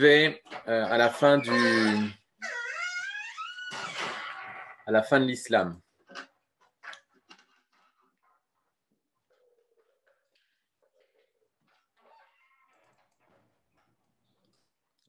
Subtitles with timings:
[0.00, 0.32] euh,
[0.66, 1.50] à la fin du
[4.86, 5.78] à la fin de l'islam.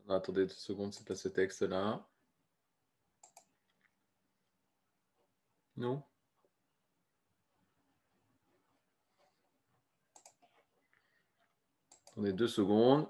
[0.09, 2.05] Attendez deux secondes, c'est pas ce texte-là.
[5.77, 6.03] Non
[12.11, 13.07] Attendez deux secondes.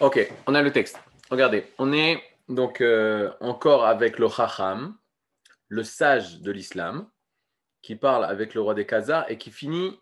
[0.00, 0.98] Ok, on a le texte.
[1.30, 4.96] Regardez, on est donc euh, encore avec le Chacham,
[5.68, 7.06] le sage de l'islam,
[7.82, 10.00] qui parle avec le roi des Khazars et qui finit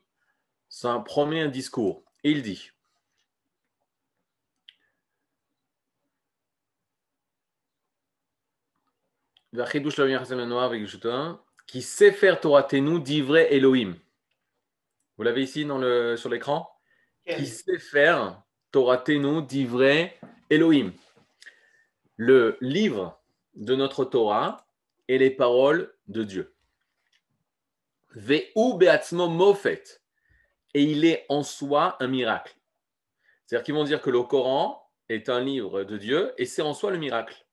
[0.68, 2.04] son premier discours.
[2.22, 2.70] il dit
[11.66, 13.02] qui sait faire Torah Tenu
[13.50, 13.96] Elohim.
[15.16, 16.70] Vous l'avez ici dans le, sur l'écran?
[17.26, 20.12] Qui sait faire Torah Tenu d'ivray
[20.50, 20.92] Elohim.
[22.16, 23.18] Le livre
[23.54, 24.66] de notre Torah
[25.08, 26.54] et les paroles de Dieu.
[28.10, 29.82] Ve'u be'atzmo mofet.
[30.74, 32.54] Et il est en soi un miracle.
[33.46, 36.74] C'est-à-dire qu'ils vont dire que le Coran est un livre de Dieu et c'est en
[36.74, 37.46] soi le miracle.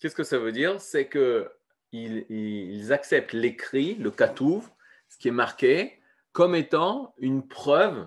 [0.00, 0.82] Qu'est-ce que ça veut dire?
[0.82, 4.68] C'est qu'ils ils acceptent l'écrit, le katouv,
[5.08, 5.98] ce qui est marqué,
[6.32, 8.06] comme étant une preuve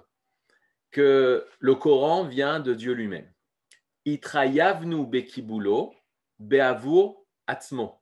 [0.97, 3.31] que le Coran vient de Dieu lui-même.
[4.05, 5.93] Itrayavnu bekibulo
[6.39, 8.01] beavur atzmo.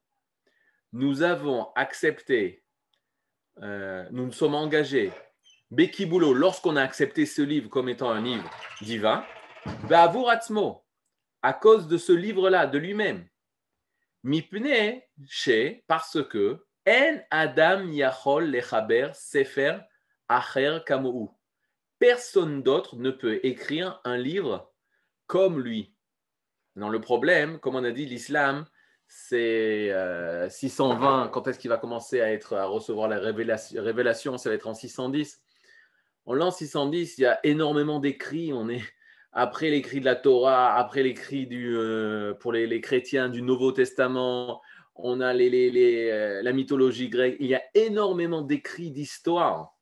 [0.94, 2.63] Nous avons accepté,
[3.61, 5.11] euh, nous nous sommes engagés,
[5.72, 9.25] bekibulo, lorsqu'on a accepté ce livre comme étant un livre divin,
[9.89, 10.85] beavur atzmo,
[11.41, 13.28] à cause de ce livre-là, de lui-même.
[14.23, 19.79] Mipne, chez, parce que, en adam yachol lechaber sefer
[20.29, 21.35] acher kamou
[22.00, 24.72] personne d'autre ne peut écrire un livre
[25.28, 25.94] comme lui.
[26.75, 28.66] Non, le problème, comme on a dit, l'islam,
[29.07, 29.94] c'est
[30.50, 31.25] 620.
[31.25, 34.67] Euh, quand est-ce qu'il va commencer à, être, à recevoir la révélation, Ça va être
[34.67, 35.41] en 610.
[36.25, 38.51] En l'an 610, il y a énormément d'écrits.
[38.51, 38.81] On est
[39.31, 44.61] après l'écrit de la Torah, après l'écrit euh, pour les, chrétiens du Nouveau Testament.
[44.95, 47.38] On a les, euh, la mythologie grecque.
[47.39, 49.75] Il y a énormément d'écrits d'histoire.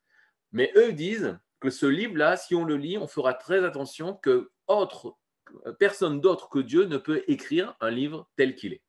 [0.51, 4.51] Mais eux disent que ce livre-là, si on le lit, on fera très attention que
[4.67, 5.15] autre,
[5.79, 8.83] personne d'autre que Dieu ne peut écrire un livre tel qu'il est.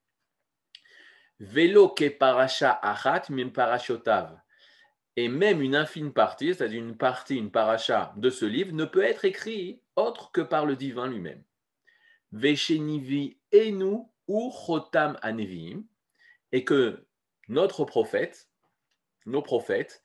[1.38, 4.40] Velo ke parasha achat min parashotav.
[5.14, 9.04] Et même une infime partie, c'est-à-dire une partie, une paracha de ce livre, ne peut
[9.04, 11.44] être écrit autre que par le divin lui-même.
[12.32, 15.84] Veshenivi enu ou chotam anevim.
[16.50, 17.06] Et que
[17.46, 18.48] notre prophète,
[19.26, 20.02] nos prophètes,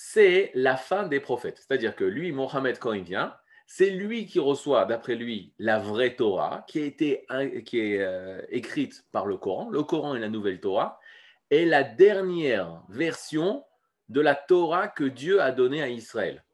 [0.00, 1.58] c'est la fin des prophètes.
[1.58, 3.36] C'est-à-dire que lui, Mohammed, quand il vient,
[3.66, 9.26] c'est lui qui reçoit, d'après lui, la vraie Torah, qui, qui est euh, écrite par
[9.26, 9.68] le Coran.
[9.70, 11.00] Le Coran est la nouvelle Torah,
[11.50, 13.64] est la dernière version
[14.08, 16.44] de la Torah que Dieu a donnée à Israël.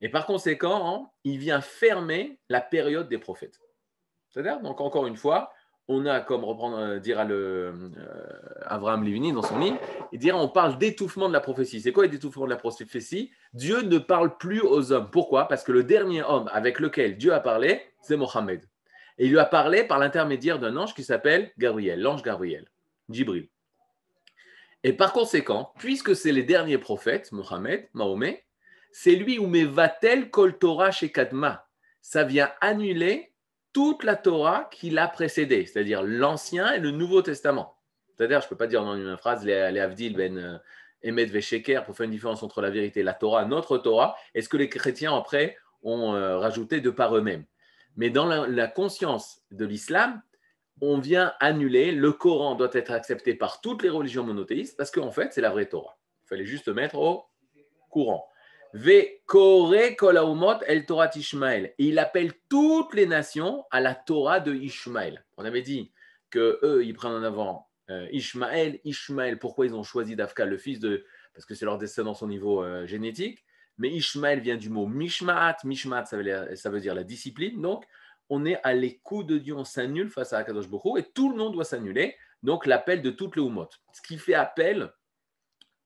[0.00, 3.60] Et par conséquent, il vient fermer la période des prophètes.
[4.30, 5.52] C'est-à-dire, donc encore une fois,
[5.90, 8.24] on a, comme reprendre, euh, dira le, euh,
[8.62, 9.78] Abraham Livini dans son livre,
[10.12, 11.80] il dira on parle d'étouffement de la prophétie.
[11.80, 13.32] C'est quoi l'étouffement de la prophétie?
[13.52, 15.10] Dieu ne parle plus aux hommes.
[15.10, 15.48] Pourquoi?
[15.48, 18.64] Parce que le dernier homme avec lequel Dieu a parlé, c'est Mohammed.
[19.18, 22.66] Et il lui a parlé par l'intermédiaire d'un ange qui s'appelle Gabriel, l'ange Gabriel,
[23.08, 23.48] Jibril.
[24.84, 28.44] Et par conséquent, puisque c'est les derniers prophètes, Mohammed, Mahomet,
[28.92, 31.66] c'est lui où Mevatel Kol Torah chez Kadma?
[32.00, 33.29] Ça vient annuler
[33.72, 37.76] toute la Torah qui l'a précédée, c'est-à-dire l'Ancien et le Nouveau Testament.
[38.16, 40.58] C'est-à-dire, je ne peux pas dire dans une phrase les, Avdil ben euh,
[41.02, 44.42] Emet Vesheker pour faire une différence entre la vérité et la Torah, notre Torah, est
[44.42, 47.44] ce que les chrétiens après ont euh, rajouté de par eux-mêmes?
[47.96, 50.22] Mais dans la, conscience de l'islam,
[50.80, 55.10] on vient annuler, le Coran doit être accepté par toutes les religions monothéistes parce qu'en
[55.10, 55.98] fait, c'est la vraie Torah.
[56.24, 57.24] Il fallait juste mettre au
[57.90, 58.29] courant.
[60.66, 61.74] El Torah Ishmael.
[61.78, 65.24] Et il appelle toutes les nations à la Torah de Ishmael.
[65.36, 65.92] On avait dit
[66.30, 68.80] que eux, ils prennent en avant euh, Ishmael.
[68.84, 71.04] Ishmael, pourquoi ils ont choisi d'Afka, le fils de.
[71.34, 73.44] Parce que c'est leur descendance au niveau euh, génétique.
[73.78, 75.56] Mais Ishmael vient du mot Mishmaat.
[75.64, 77.60] Mishmaat, ça veut, dire la discipline.
[77.60, 77.84] Donc,
[78.28, 81.36] on est à l'écoute de Dieu, on s'annule face à Akadosh Boko et tout le
[81.36, 82.14] monde doit s'annuler.
[82.42, 83.68] Donc, l'appel de toutes les Umot.
[83.92, 84.92] Ce qui fait appel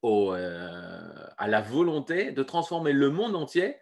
[0.05, 3.77] euh, à la volonté de transformer le monde entier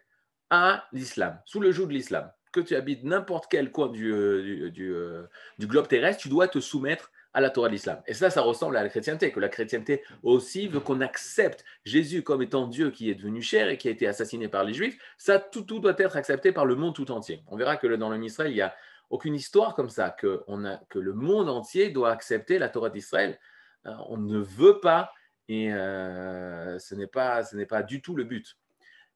[0.51, 2.31] à l'islam, sous le joug de l'islam.
[2.53, 5.27] Que tu habites n'importe quel coin du, euh, euh,
[5.59, 8.01] du, globe terrestre, tu dois te soumettre à la Torah de l'islam.
[8.07, 12.23] Et ça, ça ressemble à la chrétienté, que la chrétienté aussi veut qu'on accepte Jésus
[12.23, 14.99] comme étant Dieu qui est devenu cher et qui a été assassiné par les Juifs.
[15.17, 17.43] Ça, tout, tout doit être accepté par le monde tout entier.
[17.49, 18.75] On verra que dans le Israël, il n'y a
[19.09, 22.91] aucune histoire comme ça, que, on a, que le monde entier doit accepter la Torah
[22.91, 23.41] d'Israël.
[23.85, 25.11] On ne veut pas
[25.49, 28.57] et euh, ce n'est pas, ce pas du tout le but.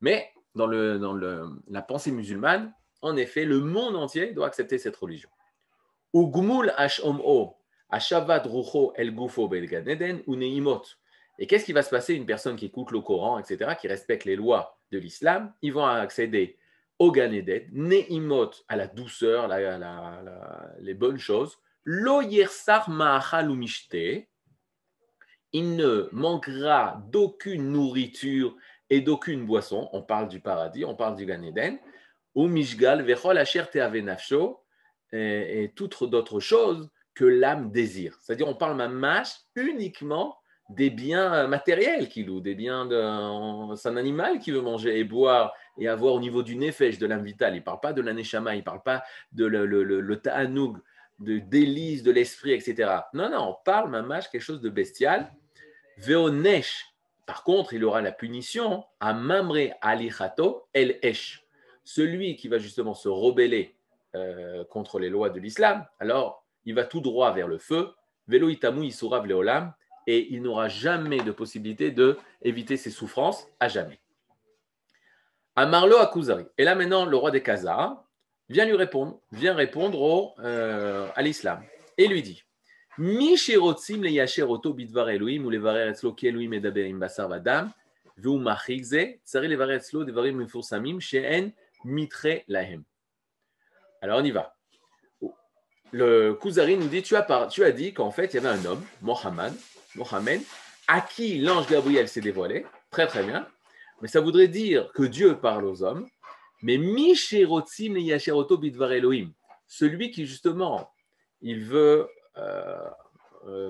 [0.01, 4.79] Mais dans, le, dans le, la pensée musulmane, en effet, le monde entier doit accepter
[4.79, 5.29] cette religion.
[11.39, 12.15] Et qu'est-ce qui va se passer?
[12.15, 15.85] Une personne qui écoute le Coran, etc., qui respecte les lois de l'islam, ils vont
[15.85, 16.57] accéder
[16.99, 21.59] au Ganeden, neimot, à la douceur, la, la, les bonnes choses.
[21.85, 23.51] Lo yersar ma'achal
[25.57, 28.55] il ne manquera d'aucune nourriture
[28.91, 29.89] et d'aucune boisson.
[29.95, 31.79] On parle du paradis, on parle du Gan Eden.
[32.35, 33.65] Ou mishgal vechol asher
[34.05, 34.61] nafsho
[35.13, 38.19] et toutes d'autres choses que l'âme désire.
[38.21, 40.37] C'est-à-dire, on parle mamash uniquement
[40.69, 43.75] des biens matériels qu'il loue, des biens de.
[43.77, 47.07] C'est un animal qui veut manger et boire et avoir au niveau du nefesh, de
[47.07, 47.55] l'âme vitale.
[47.55, 49.03] Il ne parle pas de l'aneshama, il ne parle pas
[49.33, 50.77] de le, ta'anoug,
[51.19, 52.91] de délice de l'esprit, etc.
[53.15, 55.33] Non, non, on parle mamash quelque chose de bestial
[55.99, 56.87] Veonesh,
[57.25, 61.45] par contre, il aura la punition à Mamre Alichato El Esh,
[61.85, 63.75] celui qui va justement se rebeller
[64.15, 65.87] euh, contre les lois de l'islam.
[65.99, 67.91] Alors, il va tout droit vers le feu.
[68.29, 69.73] Velo itamu isurav leolam,
[70.07, 74.01] et il n'aura jamais de possibilité de éviter ses souffrances à jamais.
[75.57, 76.45] Amarlo Akuzari.
[76.59, 78.05] Et là maintenant, le roi des Khazars
[78.49, 81.63] vient lui répondre, vient répondre au, euh, à l'islam
[81.99, 82.45] et lui dit
[82.99, 87.71] Mishirotzim le yasheroto bidvar Elohim ou le varer etzlo ki Elohim medaberim basar vadam
[88.17, 91.53] ve'u machrik ze tzare le varer etzlo devarim mifursamim she'en
[91.85, 92.85] mitre lahem.
[94.01, 94.57] Alors on y va.
[95.93, 98.59] Le Kuzari nous dit tu as, par, tu as dit qu'en fait il y avait
[98.59, 99.53] un homme, Mohammed,
[99.95, 100.41] Mohammed,
[100.89, 102.65] à qui l'ange Gabriel s'est dévoilé.
[102.91, 103.47] Très très bien.
[104.01, 106.09] Mais ça voudrait dire que Dieu parle aux hommes.
[106.63, 109.33] Mais Mishirotzim le yasheroto bidvar Elohim,
[109.67, 110.91] celui qui justement
[111.43, 112.09] il veut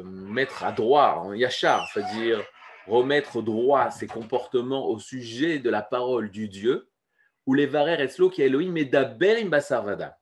[0.05, 2.43] mettre à droit, en yachar, c'est-à-dire
[2.87, 6.89] remettre droit ses comportements au sujet de la parole du Dieu,
[7.47, 10.19] ou les varer etzlo qui Elohim medabel basarvada.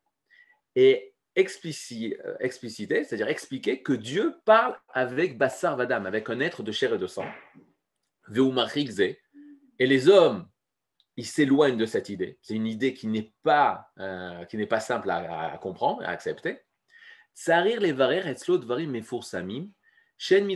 [0.74, 6.94] Et expliciter, c'est-à-dire expliquer que Dieu parle avec Bassar Vadam, avec un être de chair
[6.94, 7.26] et de sang.
[9.78, 10.48] Et les hommes,
[11.16, 12.38] ils s'éloignent de cette idée.
[12.42, 16.60] C'est une idée qui n'est pas, euh, qui n'est pas simple à, comprendre, à accepter.
[17.34, 19.00] Tsarir les varer etzlo dvarim.
[20.16, 20.48] Shen.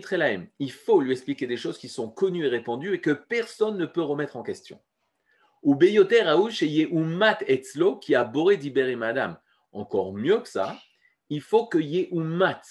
[0.59, 3.87] Il faut lui expliquer des choses qui sont connues et répandues et que personne ne
[3.87, 4.81] peut remettre en question.
[5.63, 8.59] Ou beyoter aouch mat etzlo qui a boré.
[9.73, 10.79] Encore mieux que ça,
[11.29, 12.63] il faut que mat,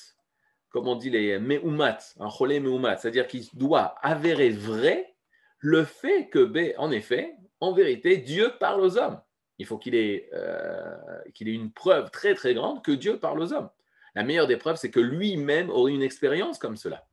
[0.70, 5.16] comme on dit les meumat, un cholé meumat, c'est-à-dire qu'il doit avérer vrai
[5.60, 9.22] le fait que, ben, en effet, en vérité, Dieu parle aux hommes.
[9.60, 10.96] Il faut qu'il ait, euh,
[11.34, 13.70] qu'il ait une preuve très très grande que Dieu parle aux hommes.
[14.18, 17.06] La meilleure des preuves, c'est que lui-même aurait une expérience comme cela.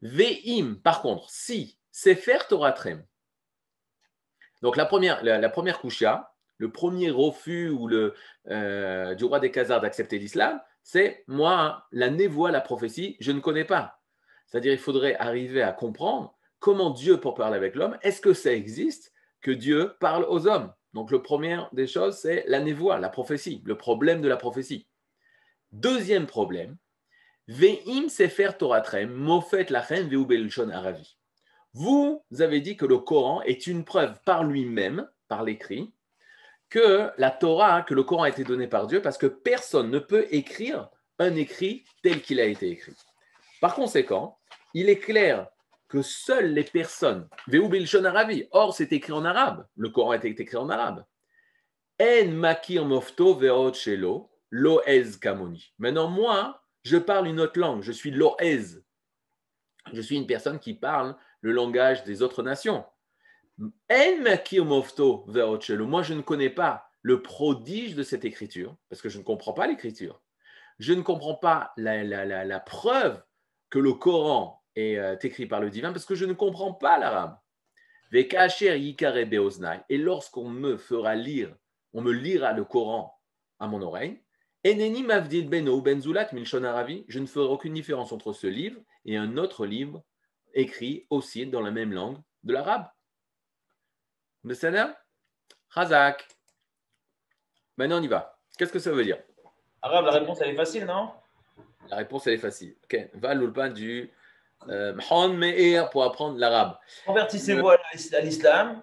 [0.00, 3.04] Ve'im, par contre, si Sefer Toratrem,
[4.62, 8.14] donc la première, la, première kusha, le premier refus ou le,
[8.48, 13.40] euh, du roi des Khazars d'accepter l'islam, c'est moi, la névoie, la prophétie, je ne
[13.40, 14.00] connais pas.
[14.46, 17.98] C'est-à-dire, il faudrait arriver à comprendre comment Dieu peut parler avec l'homme.
[18.00, 19.12] Est-ce que ça existe
[19.42, 20.72] que Dieu parle aux hommes?
[20.94, 24.88] Donc, le premier des choses, c'est la névoie, la prophétie, le problème de la prophétie.
[25.74, 26.76] Deuxième problème,
[27.48, 30.08] Ve'im sefer Toratrem, mofet lachem
[30.70, 31.16] aravi.
[31.72, 35.92] Vous avez dit que le Coran est une preuve par lui-même, par l'écrit,
[36.70, 39.98] que la Torah, que le Coran a été donné par Dieu, parce que personne ne
[39.98, 42.94] peut écrire un écrit tel qu'il a été écrit.
[43.60, 44.38] Par conséquent,
[44.74, 45.48] il est clair
[45.88, 50.28] que seules les personnes, Ve'ubelchon aravi, or c'est écrit en arabe, le Coran a été
[50.28, 51.04] écrit en arabe.
[52.00, 53.72] En makir mofto ve'ot
[54.56, 55.72] Loez Kamoni.
[55.78, 57.82] Maintenant, moi, je parle une autre langue.
[57.82, 58.84] Je suis Loez.
[59.92, 62.84] Je suis une personne qui parle le langage des autres nations.
[63.58, 69.54] Moi, je ne connais pas le prodige de cette écriture, parce que je ne comprends
[69.54, 70.22] pas l'écriture.
[70.78, 73.20] Je ne comprends pas la, preuve
[73.70, 77.00] que le Coran est euh, écrit par le divin, parce que je ne comprends pas
[77.00, 77.36] l'arabe.
[78.12, 78.28] Et
[79.98, 81.56] lorsqu'on me fera lire,
[81.92, 83.20] on me lira le Coran
[83.58, 84.23] à mon oreille,
[84.64, 86.00] ben
[87.08, 90.02] je ne ferai aucune différence entre ce livre et un autre livre
[90.54, 92.86] écrit aussi dans la même langue de l'arabe.
[94.42, 94.98] Messana
[95.70, 96.26] Razak.
[97.76, 98.38] Maintenant, on y va.
[98.56, 99.18] Qu'est-ce que ça veut dire?
[99.82, 101.10] Arabe, la réponse, elle est facile, non?
[101.90, 102.76] La réponse, elle est facile.
[102.84, 104.12] Ok, va à l'ulpan du
[104.68, 106.78] euh, Meir pour apprendre l'arabe.
[107.04, 107.78] Convertissez-vous à
[108.22, 108.82] l'islam.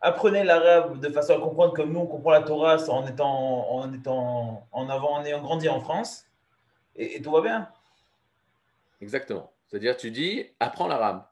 [0.00, 3.92] Apprenez l'arabe de façon à comprendre comme nous, on comprend la Torah en étant en,
[3.92, 6.24] étant en avant, en ayant grandi en France.
[6.94, 7.68] Et, tout va bien.
[9.00, 9.52] Exactement.
[9.66, 11.24] C'est-à-dire, tu dis, apprends l'arabe.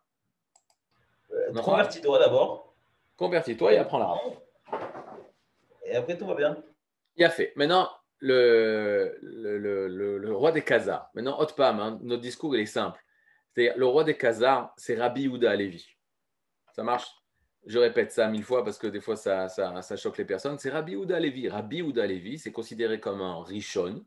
[1.33, 2.75] Euh, convertis-toi d'abord.
[3.17, 4.35] Convertis-toi et apprends l'arabe.
[5.85, 6.57] Et après, tout va bien.
[7.17, 7.53] Il a fait.
[7.57, 11.11] Maintenant, le, le, roi des Khazars.
[11.15, 13.01] Maintenant, Otpam, hein, notre discours, il est simple.
[13.55, 15.87] C'est le roi des Khazars, c'est Rabbi Houda Alevi.
[16.73, 17.09] Ça marche?
[17.67, 19.49] Je répète ça mille fois parce que des fois, ça,
[19.97, 20.59] choque les personnes.
[20.59, 21.49] C'est Rabbi Houda Alevi.
[21.49, 24.05] Rabbi Houda Alevi, c'est considéré comme un Rishon,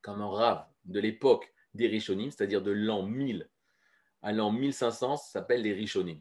[0.00, 3.48] comme un Rav de l'époque des Rishonim, c'est-à-dire de l'an 1000
[4.24, 6.20] à l'an 1500, ça s'appelle les Rishonim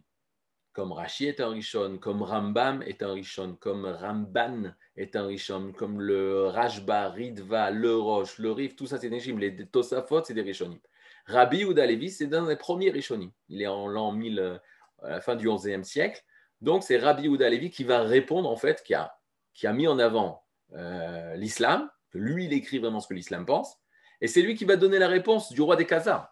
[0.73, 5.73] comme Rashi est un Rishon, comme Rambam est un Rishon, comme Ramban est un Rishon,
[5.73, 9.37] comme le Rajba, Ridva, le Roche, le Rif, tout ça c'est des Rishon.
[9.37, 10.79] Les Tosafot, c'est des Rishonim.
[11.25, 13.31] Rabbi Ouda Levi, c'est dans les premiers Rishonim.
[13.49, 14.59] Il est en l'an 1000,
[15.03, 16.23] euh, fin du 11e siècle.
[16.61, 19.15] Donc c'est Rabbi Ouda Levi qui va répondre, en fait, qui a,
[19.53, 23.77] qui a mis en avant euh, l'islam, lui il écrit vraiment ce que l'islam pense,
[24.21, 26.31] et c'est lui qui va donner la réponse du roi des Khazars.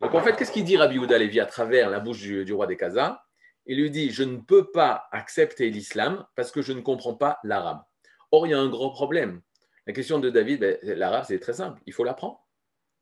[0.00, 2.52] Donc en fait, qu'est-ce qu'il dit Rabbi Ouda Levi à travers la bouche du, du
[2.52, 3.22] roi des Khazars?
[3.66, 7.38] Il lui dit Je ne peux pas accepter l'islam parce que je ne comprends pas
[7.44, 7.82] l'arabe.
[8.30, 9.42] Or, il y a un gros problème.
[9.86, 11.80] La question de David, ben, l'arabe, c'est très simple.
[11.86, 12.46] Il faut l'apprendre.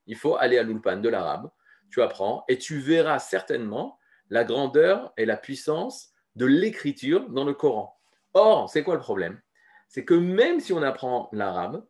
[0.07, 1.51] Il faut aller à l'ulpan de l'arabe.
[1.91, 3.99] Tu apprends et tu verras certainement
[4.31, 7.99] la grandeur et la puissance de l'écriture dans le Coran.
[8.33, 9.41] Or, c'est quoi le problème?
[9.89, 11.85] C'est que même si on apprend l'arabe,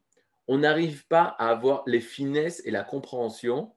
[0.49, 3.75] on n'arrive pas à avoir les finesses et la compréhension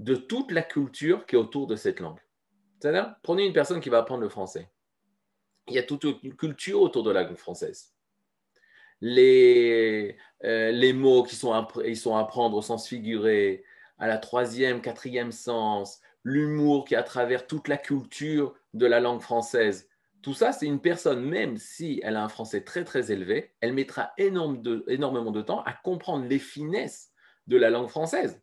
[0.00, 2.18] de toute la culture qui est autour de cette langue.
[2.80, 4.68] C'est-à-dire, prenez une personne qui va apprendre le français.
[5.68, 7.94] Il y a toute une culture autour de la langue française.
[9.00, 13.62] Les, euh, les mots qui sont, à, ils sont à prendre au sens figuré,
[13.98, 18.98] à la troisième, quatrième sens, l'humour qui est à travers toute la culture de la
[18.98, 19.88] langue française.
[20.22, 23.72] Tout ça, c'est une personne, même si elle a un français très très élevé, elle
[23.72, 27.12] mettra énormément de temps à comprendre les finesses
[27.46, 28.42] de la langue française.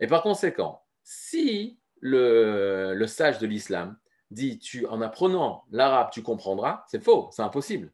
[0.00, 3.96] Et par conséquent, si le, sage de l'islam
[4.30, 7.92] dit tu, en apprenant l'arabe, tu comprendras, c'est faux, c'est impossible.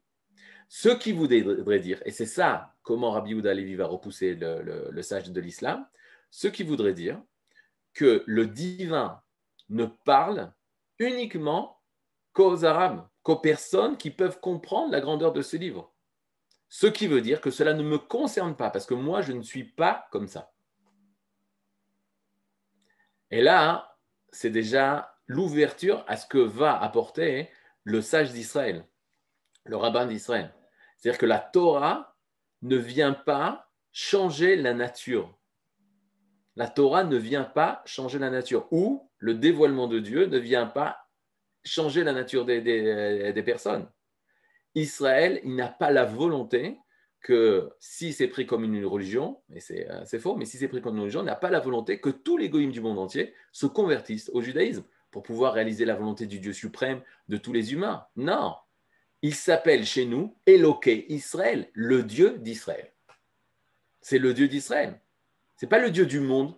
[0.68, 5.30] Ce qui voudrait dire, et c'est ça comment Rabbi Yehuda Levi va repousser le, sage
[5.30, 5.86] de l'islam,
[6.30, 7.20] ce qui voudrait dire
[7.94, 9.20] que le divin
[9.68, 10.52] ne parle
[10.98, 11.77] uniquement
[12.38, 15.92] qu'aux Arabes, qu'aux personnes qui peuvent comprendre la grandeur de ce livre.
[16.68, 19.42] Ce qui veut dire que cela ne me concerne pas, parce que moi, je ne
[19.42, 20.52] suis pas comme ça.
[23.32, 23.96] Et là,
[24.30, 27.50] c'est déjà l'ouverture à ce que va apporter
[27.82, 28.86] le sage d'Israël,
[29.64, 30.54] le rabbin d'Israël.
[30.96, 32.14] C'est-à-dire que la Torah
[32.62, 35.36] ne vient pas changer la nature.
[36.54, 38.68] La Torah ne vient pas changer la nature.
[38.70, 41.07] Ou le dévoilement de Dieu ne vient pas
[41.64, 43.88] changer la nature des, des personnes.
[44.74, 46.78] Israël, il n'a pas la volonté
[47.20, 49.60] que si c'est pris comme une religion, et
[49.90, 52.10] euh, c'est faux, mais si c'est pris comme une religion, n'a pas la volonté que
[52.10, 56.26] tous les goïms du monde entier se convertissent au judaïsme pour pouvoir réaliser la volonté
[56.26, 58.06] du Dieu suprême de tous les humains.
[58.16, 58.54] Non,
[59.22, 62.92] il s'appelle chez nous Eloqué Israël, le Dieu d'Israël.
[64.00, 65.00] C'est le Dieu d'Israël.
[65.56, 66.54] C'est pas le Dieu du monde.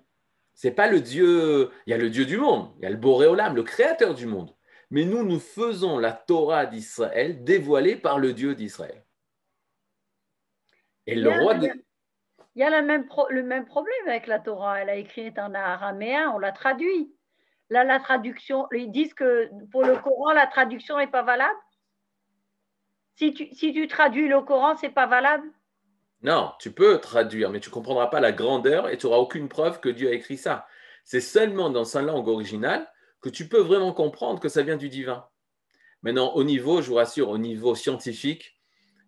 [0.53, 1.71] C'est pas le Dieu.
[1.87, 2.71] Il y a le Dieu du monde.
[2.77, 4.55] Il y a le Boréolam, le Créateur du monde.
[4.91, 9.05] Mais nous, nous faisons la Torah d'Israël dévoilée par le Dieu d'Israël.
[11.07, 14.81] Et le roi Il y a le même, le même problème avec la Torah.
[14.81, 17.15] Elle a écrit en araméen, on l'a traduit.
[17.71, 21.59] Là, la traduction, ils disent que pour le Coran, la traduction n'est pas valable.
[23.15, 25.47] Si tu, si tu traduis le Coran, c'est pas valable
[26.23, 29.49] Non, tu peux traduire, mais tu ne comprendras pas la grandeur et tu n'auras aucune
[29.49, 30.67] preuve que Dieu a écrit ça.
[31.05, 34.89] C'est seulement dans sa langue originale que tu peux vraiment comprendre que ça vient du
[34.89, 35.27] divin.
[36.03, 38.59] Maintenant, au niveau, je vous rassure, au niveau scientifique,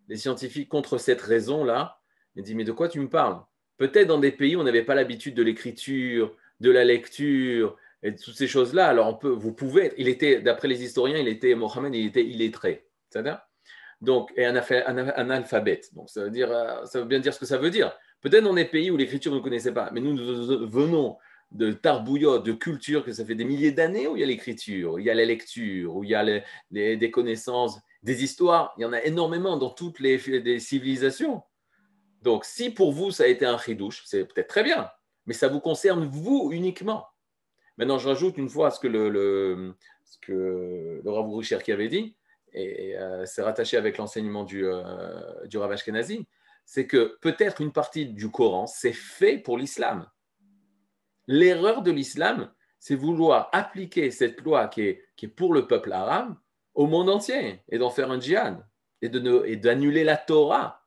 [0.07, 1.99] les scientifiques contre cette raison-là.
[2.35, 3.41] Ils disent, mais de quoi tu me parles?
[3.77, 8.15] Peut-être dans des pays où on n'avait pas l'habitude de l'écriture, de la lecture, et
[8.15, 8.87] toutes ces choses-là.
[8.87, 12.23] Alors, on peut, vous pouvez, il était, d'après les historiens, il était, Mohammed, il était
[12.23, 12.85] illettré.
[13.09, 13.41] C'est-à-dire
[14.03, 15.95] donc, et un, analphabète.
[15.95, 17.97] Donc, ça veut, dire, euh, ça veut bien dire ce que ça veut dire.
[18.19, 21.17] Peut-être dans des pays où l'écriture ne connaissait pas, mais nous, nous venons
[21.53, 24.93] de tarbouillots, de culture, que ça fait des milliers d'années où il y a l'écriture,
[24.93, 26.41] où il y a la lecture, où il y a
[26.71, 28.73] des connaissances, des histoires.
[28.77, 30.17] Il y en a énormément dans toutes les,
[30.59, 31.43] civilisations.
[32.21, 34.89] Donc, si pour vous, ça a été un chidouche, c'est peut-être très bien,
[35.25, 37.07] mais ça vous concerne vous uniquement.
[37.77, 39.73] Maintenant, je rajoute une fois ce que le,
[40.05, 41.27] ce que le Rav
[41.63, 42.15] qui avait dit,
[42.53, 44.83] et, euh, c'est rattaché avec l'enseignement du, euh,
[45.45, 46.27] du Rav Ashkenazi,
[46.65, 50.07] c'est que peut-être une partie du Coran, c'est fait pour l'islam.
[51.27, 56.35] L'erreur de l'islam, c'est vouloir appliquer cette loi qui est, pour le peuple arabe
[56.73, 58.65] au monde entier et d'en faire un djihad
[59.01, 60.81] et d'annuler la Torah.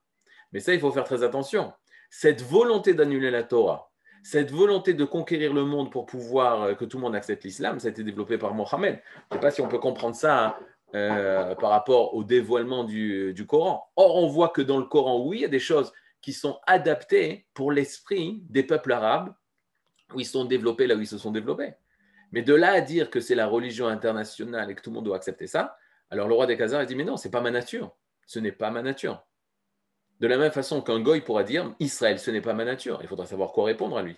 [0.52, 1.73] Mais ça, il faut faire très attention.
[2.11, 3.90] Cette volonté d'annuler la Torah,
[4.23, 7.78] cette volonté de conquérir le monde pour pouvoir euh, que tout le monde accepte l'islam,
[7.78, 9.00] ça a été développé par Mohammed.
[9.31, 10.59] Je ne sais pas si on peut comprendre ça
[10.95, 13.88] euh, par rapport au dévoilement du, Coran.
[13.95, 16.59] Or, on voit que dans le Coran, oui, il y a des choses qui sont
[16.66, 19.33] adaptées pour l'esprit des peuples arabes,
[20.15, 21.75] où ils sont développés là où ils se sont développés.
[22.33, 25.05] Mais de là à dire que c'est la religion internationale et que tout le monde
[25.05, 25.77] doit accepter ça,
[26.11, 27.95] alors le roi des Khazars a dit Mais non, ce n'est pas ma nature.
[28.27, 29.25] Ce n'est pas ma nature.
[30.21, 32.99] De la même façon qu'un goy pourra dire Israël, ce n'est pas ma nature.
[33.03, 34.17] Il faudra savoir quoi répondre à lui.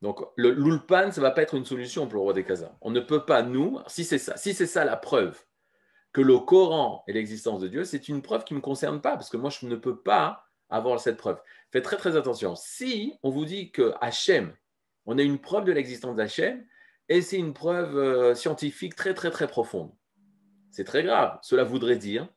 [0.00, 2.76] Donc, l'ulpan, ça ne va pas être une solution pour le roi des Khazars.
[2.82, 5.42] On ne peut pas, nous, si c'est ça, si c'est ça la preuve
[6.12, 9.12] que le Coran est l'existence de Dieu, c'est une preuve qui ne me concerne pas,
[9.12, 11.40] parce que moi, je ne peux pas avoir cette preuve.
[11.74, 12.54] Faites très, très attention.
[12.54, 14.54] Si on vous dit que Hachem,
[15.06, 16.64] on a une preuve de l'existence d'Hachem,
[17.08, 19.90] et c'est une preuve euh, scientifique très, très, très profonde,
[20.70, 21.36] c'est très grave.
[21.42, 22.28] Cela voudrait dire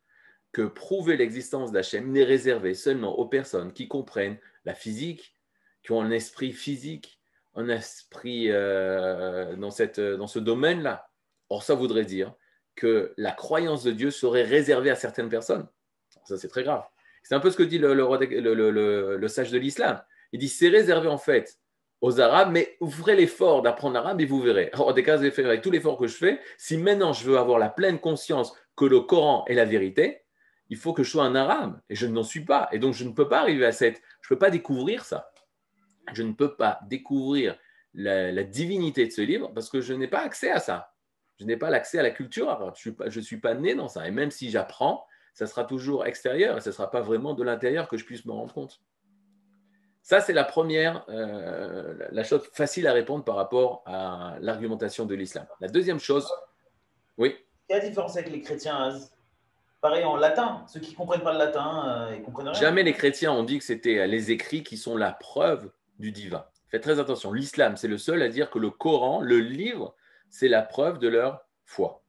[0.54, 5.36] que prouver l'existence d'Hachem n'est réservé seulement aux personnes qui comprennent la physique,
[5.84, 7.22] qui ont un esprit physique,
[7.54, 11.12] un esprit euh, cette, dans ce domaine-là.
[11.50, 12.34] Or, ça voudrait dire
[12.74, 15.68] que la croyance de Dieu serait réservée à certaines personnes.
[16.26, 16.88] Ça, c'est très grave.
[17.28, 20.02] C'est un peu ce que dit le, sage de l'islam.
[20.32, 21.60] Il dit c'est réservé en fait
[22.00, 24.70] aux Arabes, mais vous ferez l'effort d'apprendre l'arabe et vous verrez.
[24.72, 27.68] Alors, des cas, avec tout l'effort que je fais, si maintenant je veux avoir la
[27.68, 30.22] pleine conscience que le Coran est la vérité,
[30.70, 32.70] il faut que je sois un arabe et je n'en suis pas.
[32.72, 34.02] Et donc, je ne peux pas arriver à cette.
[34.22, 35.30] Je ne peux pas découvrir ça.
[36.14, 37.58] Je ne peux pas découvrir
[37.94, 40.94] la, divinité de ce livre parce que je n'ai pas accès à ça.
[41.42, 42.74] Je n'ai pas l'accès à la culture arabe.
[42.78, 44.08] Je ne suis, suis, pas né dans ça.
[44.08, 45.06] Et même si j'apprends,
[45.38, 48.26] ça sera toujours extérieur et ce ne sera pas vraiment de l'intérieur que je puisse
[48.26, 48.82] me rendre compte.
[50.02, 55.14] Ça, c'est la première, euh, la chose facile à répondre par rapport à l'argumentation de
[55.14, 55.46] l'islam.
[55.62, 56.28] La deuxième chose,
[57.20, 57.36] oui.
[57.70, 58.98] Quelle différence avec les chrétiens
[59.80, 62.60] Pareil en latin, ceux qui ne comprennent pas le latin, euh, ils comprennent rien.
[62.60, 65.70] Jamais les chrétiens ont dit que c'était les écrits qui sont la preuve
[66.00, 66.48] du divin.
[66.70, 67.32] Faites très attention.
[67.32, 69.94] L'islam, c'est le seul à dire que le Coran, le livre,
[70.32, 72.02] c'est la preuve de leur foi.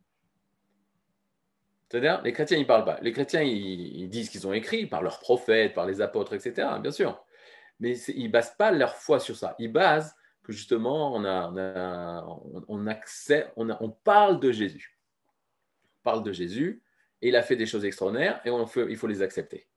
[1.91, 2.99] C'est-à-dire, les chrétiens, ils parlent pas.
[3.01, 6.69] Les chrétiens, ils, disent qu'ils ont écrit par leurs prophètes, par les apôtres, etc.
[6.83, 7.25] Bien sûr
[7.81, 9.55] mais ils ne basent pas leur foi sur ça.
[9.59, 12.25] Ils basent que justement, on, a,
[12.69, 14.99] on, parle de Jésus.
[15.85, 16.83] On parle de Jésus,
[17.21, 18.51] et il a fait des choses extraordinaires, et
[18.91, 19.69] il faut les accepter.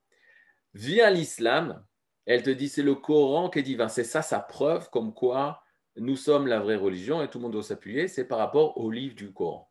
[0.74, 1.84] Via l'islam,
[2.26, 3.90] elle te dit c'est le Coran qui est divin.
[3.90, 5.64] C'est ça sa preuve comme quoi
[5.98, 8.08] nous sommes la vraie religion et tout le monde doit s'appuyer.
[8.08, 9.70] C'est par rapport au livre du Coran.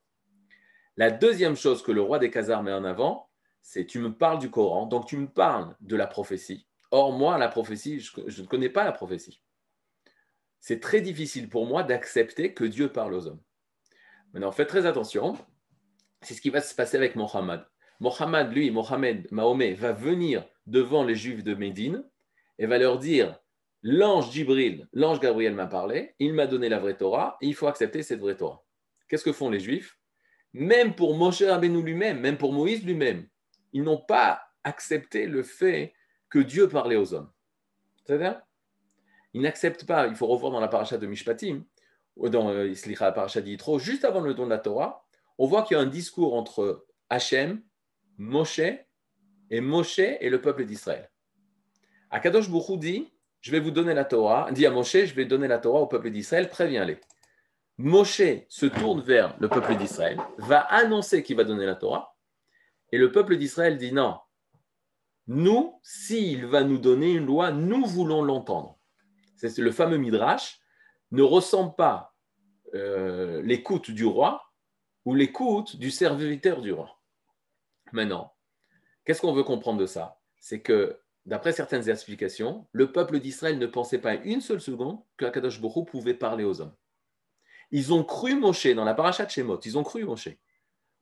[0.97, 3.31] La deuxième chose que le roi des Khazars met en avant,
[3.63, 6.67] c'est tu me parles du Coran, donc tu me parles de la prophétie.
[6.91, 9.43] Or, moi, la prophétie, je, ne connais pas la prophétie.
[10.59, 13.41] C'est très difficile pour moi d'accepter que Dieu parle aux hommes.
[14.33, 15.37] Maintenant, faites très attention.
[16.23, 17.65] C'est ce qui va se passer avec Mohammed.
[18.01, 22.05] Mohammed, lui, Mohammed, Mahomet, va venir devant les Juifs de Médine
[22.59, 23.39] et va leur dire
[23.83, 28.03] L'ange Jibril, l'ange Gabriel m'a parlé, il m'a donné la vraie Torah, il faut accepter
[28.03, 28.63] cette vraie Torah.
[29.09, 30.00] Qu'est-ce que font les Juifs?
[30.53, 33.29] Même pour Moshe Rabbeinu lui-même, même pour Moïse lui-même,
[33.73, 35.95] ils n'ont pas accepté le fait
[36.29, 37.31] que Dieu parlait aux hommes.
[38.05, 38.41] C'est-à-dire,
[39.33, 41.65] il n'accepte pas, il faut revoir dans la paracha de Mishpatim,
[42.17, 45.07] dans euh, la paracha d'Yitro, juste avant le don de la Torah,
[45.39, 47.63] on voit qu'il y a un discours entre Hachem,
[48.19, 48.61] Moshe,
[49.51, 51.11] et Moshe et le peuple d'Israël.
[52.11, 55.49] Akadosh Bourou dit Je vais vous donner la Torah, dit à Moshe Je vais donner
[55.49, 57.01] la Torah au peuple d'Israël, préviens-les.
[57.83, 62.15] Moshe se tourne vers le peuple d'Israël, va annoncer qu'il va donner la Torah,
[62.93, 64.21] et le peuple d'Israël dit Non,
[65.27, 68.79] nous, s'il va nous donner une loi, nous voulons l'entendre.
[69.37, 70.61] C'est le fameux Midrash,
[71.11, 72.15] ne ressent pas
[72.75, 74.43] euh, l'écoute du roi
[75.07, 77.01] ou l'écoute du serviteur du roi.
[77.93, 78.35] Maintenant,
[79.07, 80.21] qu'est-ce qu'on veut comprendre de ça?
[80.39, 85.25] C'est que d'après certaines explications, le peuple d'Israël ne pensait pas une seule seconde que
[85.25, 86.75] Akadosh Baruch pouvait parler aux hommes.
[87.71, 90.29] Ils ont cru Moshe dans la paracha de Shemot, ils ont cru Moshe.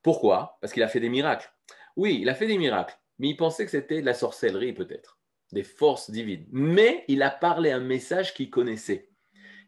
[0.03, 0.59] Pourquoi?
[0.61, 1.53] Parce qu'il a fait des miracles.
[1.97, 5.19] Oui, il a fait des miracles, mais ils pensaient que c'était de la sorcellerie peut-être,
[5.53, 6.47] des forces divines.
[6.51, 9.11] Mais il a parlé un message qu'il connaissait.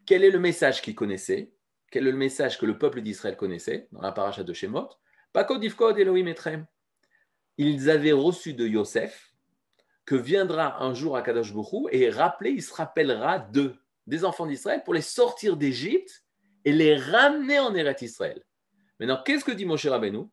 [0.05, 1.53] Quel est le message qu'il connaissait?
[1.91, 4.89] Quel est le message que le peuple d'Israël connaissait dans la paracha de Shemot?
[5.33, 6.65] Pakod Ifkod Elohim Etrem.
[7.57, 9.33] Ils avaient reçu de Yosef
[10.05, 13.75] que viendra un jour à Kadosh Bourou et rappelé, il se rappellera d'eux,
[14.07, 16.20] des enfants d'Israël, pour les sortir d'Égypte
[16.65, 18.43] et les ramener en Eretz Israël.
[18.99, 20.25] Maintenant, qu'est-ce que dit Moshe Rabbeinu?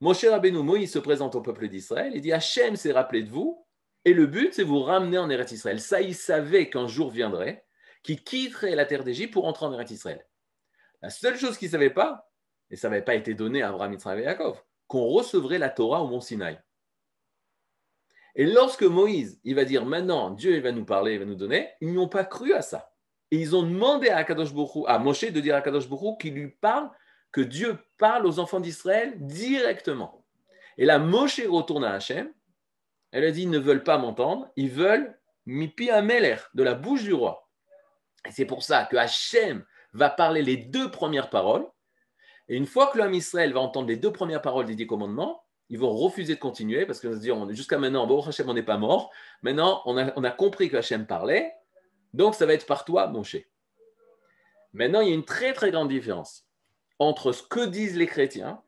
[0.00, 3.66] Moshe Rabbeinu, Moïse se présente au peuple d'Israël, il dit Hachem s'est rappelé de vous,
[4.04, 5.80] et le but, c'est vous ramener en Eretz Israël.
[5.80, 7.66] Ça, il savait qu'un jour viendrait,
[8.04, 10.24] qui quitterait la terre d'Égypte pour entrer en Eretz Israël.
[11.02, 12.30] La seule chose qu'il ne savait pas,
[12.70, 16.02] et ça n'avait pas été donné à Abraham, Yitzhak et Yaakov, qu'on recevrait la Torah
[16.02, 16.60] au mont Sinaï.
[18.36, 21.34] Et lorsque Moïse, il va dire maintenant, Dieu il va nous parler, il va nous
[21.34, 22.92] donner, ils n'ont pas cru à ça.
[23.30, 24.50] Et ils ont demandé à Akadosh
[24.86, 26.90] à Moshe de dire à Akadosh Bourou qu'il lui parle,
[27.32, 30.24] que Dieu parle aux enfants d'Israël directement.
[30.78, 32.32] Et là, Moshe retourne à Hachem.
[33.12, 37.02] Elle a dit ils ne veulent pas m'entendre, ils veulent Mipi Ameler, de la bouche
[37.02, 37.48] du roi.
[38.26, 41.66] Et c'est pour ça que Hachem va parler les deux premières paroles.
[42.48, 45.42] Et une fois que l'homme Israël va entendre les deux premières paroles des dix commandements,
[45.68, 48.54] ils vont refuser de continuer parce qu'ils vont se dire jusqu'à maintenant, bon, Hachem, on
[48.54, 49.10] n'est pas mort.
[49.42, 51.52] Maintenant, on a, on a compris que Hachem parlait.
[52.16, 53.42] Donc, ça va être par toi, mon cher.
[54.72, 56.46] Maintenant, il y a une très, très grande différence
[56.98, 58.62] entre ce que disent les chrétiens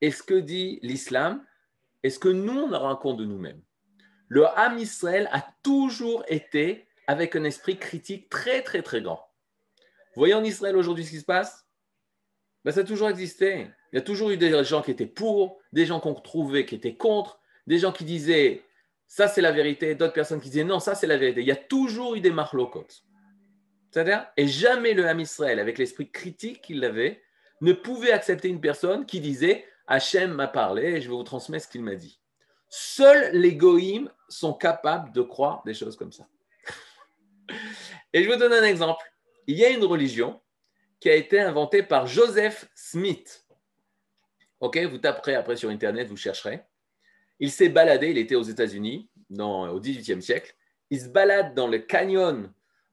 [0.00, 1.46] et ce que dit l'islam
[2.02, 3.62] et ce que nous, on a compte de nous-mêmes.
[4.26, 9.30] Le Ham Israël a toujours été avec un esprit critique très, très, très grand.
[10.14, 11.64] Vous voyez en Israël aujourd'hui ce qui se passe?
[12.64, 13.68] Ben, Ça a toujours existé.
[13.92, 16.74] Il y a toujours eu des gens qui étaient pour, des gens qu'on trouvait qui
[16.74, 18.64] étaient contre, des gens qui disaient
[19.08, 21.40] ça c'est la vérité, d'autres personnes qui disaient non, ça c'est la vérité.
[21.40, 23.02] Il y a toujours eu des marlocotes.
[23.90, 27.22] C'est-à-dire, et jamais le Ham Israël, avec l'esprit critique qu'il avait,
[27.62, 31.64] ne pouvait accepter une personne qui disait Hachem m'a parlé et je vais vous transmettre
[31.64, 32.20] ce qu'il m'a dit.
[32.68, 36.28] Seuls les goïms sont capables de croire des choses comme ça.
[38.12, 39.10] Et je vous donne un exemple.
[39.46, 40.42] Il y a une religion
[41.00, 43.46] qui a été inventée par Joseph Smith.
[44.60, 46.62] Ok, vous taperez après sur Internet, vous chercherez.
[47.40, 50.54] Il s'est baladé, il était aux États-Unis au XVIIIe siècle.
[50.90, 52.52] Il se balade dans le canyon,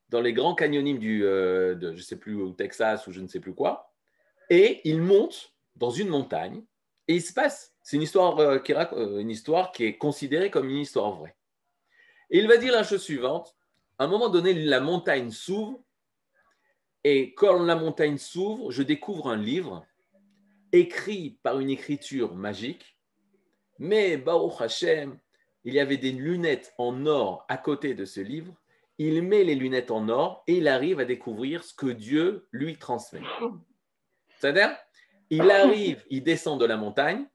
[0.09, 3.27] dans les grands canyonimes du, euh, de, je sais plus, au Texas ou je ne
[3.27, 3.93] sais plus quoi.
[4.49, 6.63] Et il monte dans une montagne
[7.07, 7.73] et il se passe.
[7.81, 11.35] C'est une histoire, euh, qui, euh, une histoire qui est considérée comme une histoire vraie.
[12.29, 13.55] Et il va dire la chose suivante.
[13.97, 15.81] À un moment donné, la montagne s'ouvre
[17.03, 19.85] et quand la montagne s'ouvre, je découvre un livre
[20.71, 22.94] écrit par une écriture magique,
[23.79, 25.17] mais Baruch Hashem,
[25.63, 28.53] il y avait des lunettes en or à côté de ce livre.
[28.97, 32.77] Il met les lunettes en or et il arrive à découvrir ce que Dieu lui
[32.77, 33.21] transmet.
[34.37, 34.75] C'est-à-dire,
[35.29, 37.25] il arrive, il descend de la montagne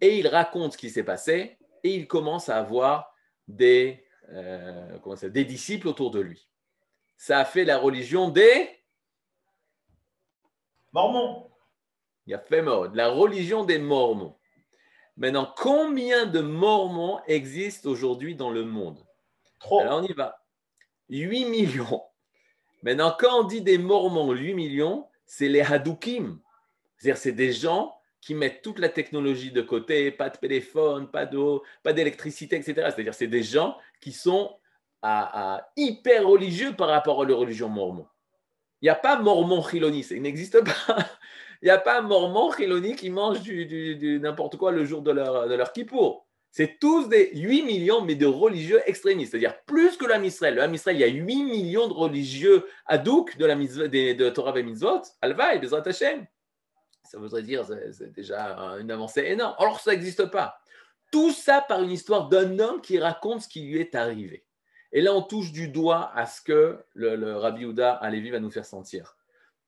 [0.00, 3.14] et il raconte ce qui s'est passé et il commence à avoir
[3.46, 6.48] des, euh, des disciples autour de lui.
[7.16, 8.70] Ça a fait la religion des
[10.92, 11.50] Mormons.
[12.26, 14.36] Il y a fait mode, la religion des Mormons.
[15.16, 18.98] Maintenant, combien de Mormons existent aujourd'hui dans le monde?
[19.58, 19.80] Trop.
[19.80, 20.42] Alors on y va.
[21.10, 22.02] 8 millions.
[22.82, 26.40] Maintenant, quand on dit des Mormons, 8 millions, c'est les Hadoukim.
[26.96, 31.26] C'est-à-dire, c'est des gens qui mettent toute la technologie de côté, pas de téléphone, pas
[31.26, 32.74] d'eau, pas d'électricité, etc.
[32.76, 34.56] C'est-à-dire, c'est des gens qui sont
[35.76, 38.06] hyper religieux par rapport à la religion mormon.
[38.82, 40.96] Il n'y a pas mormon chiloni, ça n'existe pas.
[41.62, 45.48] Il n'y a pas mormon chiloni qui mange du, n'importe quoi le jour de leur,
[45.48, 46.26] de leur kippour.
[46.50, 49.30] C'est tous des 8 millions, mais de religieux extrémistes.
[49.30, 50.56] C'est-à-dire plus que l'Am Israël.
[50.56, 54.62] Le Israël, il y a 8 millions de religieux adouk de, la de, Torah et
[54.62, 55.02] Mitzvot.
[55.20, 56.26] Alva et Bezrat Hashem.
[57.04, 59.54] Ça voudrait dire, c'est déjà une avancée énorme.
[59.58, 60.60] Alors, ça n'existe pas.
[61.12, 64.44] Tout ça par une histoire d'un homme qui raconte ce qui lui est arrivé.
[64.92, 68.50] Et là, on touche du doigt à ce que le, Rabbi Houda Alevi va nous
[68.50, 69.16] faire sentir.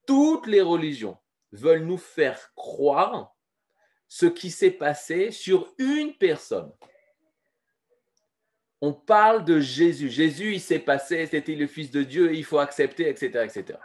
[0.06, 1.16] Toutes les religions
[1.52, 3.34] veulent nous faire croire
[4.08, 6.72] ce qui s'est passé sur une personne.
[8.80, 10.10] On parle de Jésus.
[10.10, 13.44] Jésus, il s'est passé, c'était le Fils de Dieu, il faut accepter, etc.
[13.44, 13.78] etc.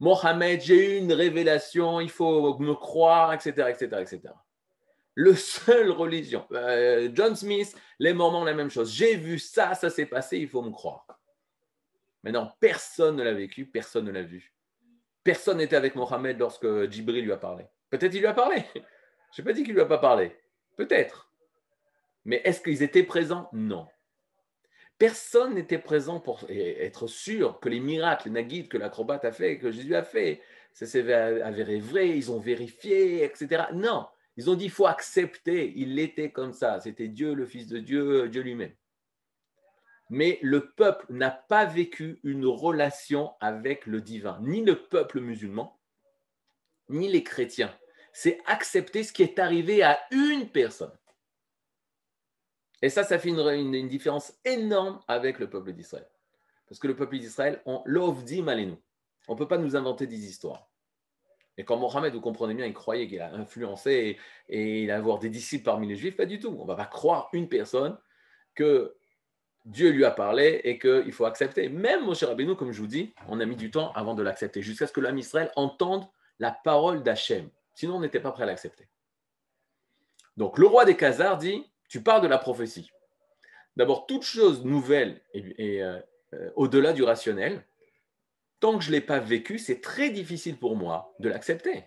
[0.00, 3.68] Mohamed, j'ai eu une révélation, il faut me croire, etc.
[3.68, 4.32] etc., etc
[5.18, 6.46] le seul religion.
[6.52, 8.94] Euh, John Smith, les Mormons, la même chose.
[8.94, 11.04] J'ai vu ça, ça s'est passé, il faut me croire.
[12.22, 14.54] Mais non, personne ne l'a vécu, personne ne l'a vu.
[15.28, 17.66] Personne n'était avec Mohamed lorsque Djibril lui a parlé.
[17.90, 18.64] Peut-être il lui a parlé.
[19.36, 20.34] Je n'ai pas dit qu'il ne lui a pas parlé.
[20.74, 21.30] Peut-être.
[22.24, 23.50] Mais est-ce qu'ils étaient présents?
[23.52, 23.86] Non.
[24.96, 29.58] Personne n'était présent pour être sûr que les miracles, les naguides que l'acrobate a fait,
[29.58, 30.40] que Jésus a fait,
[30.72, 33.64] ça s'est avéré vrai, ils ont vérifié, etc.
[33.74, 34.06] Non,
[34.38, 37.80] ils ont dit il faut accepter, il était comme ça, c'était Dieu, le Fils de
[37.80, 38.72] Dieu, Dieu lui-même.
[40.10, 45.78] Mais le peuple n'a pas vécu une relation avec le divin, ni le peuple musulman,
[46.88, 47.76] ni les chrétiens.
[48.12, 50.96] C'est accepter ce qui est arrivé à une personne.
[52.80, 56.08] Et ça, ça fait une, différence énorme avec le peuple d'Israël.
[56.68, 58.78] Parce que le peuple d'Israël, on l'ovdi nous.
[59.26, 60.70] On ne peut pas nous inventer des histoires.
[61.56, 64.16] Et quand Mohamed, vous comprenez bien, il croyait qu'il a influencé
[64.48, 66.56] et, il a avoir des disciples parmi les Juifs, pas du tout.
[66.56, 67.98] On ne va pas croire une personne
[68.54, 68.96] que
[69.68, 71.68] Dieu lui a parlé et qu'il faut accepter.
[71.68, 74.62] Même Moshe Rabbeinu, comme je vous dis, on a mis du temps avant de l'accepter,
[74.62, 77.50] jusqu'à ce que l'âme Israël entende la parole d'Hachem.
[77.74, 78.88] Sinon, on n'était pas prêt à l'accepter.
[80.36, 82.90] Donc, le roi des Khazars dit tu parles de la prophétie.
[83.76, 86.00] D'abord, toute chose nouvelle et, euh,
[86.56, 87.64] au-delà du rationnel,
[88.60, 91.84] tant que je ne l'ai pas vécu, c'est très difficile pour moi de l'accepter.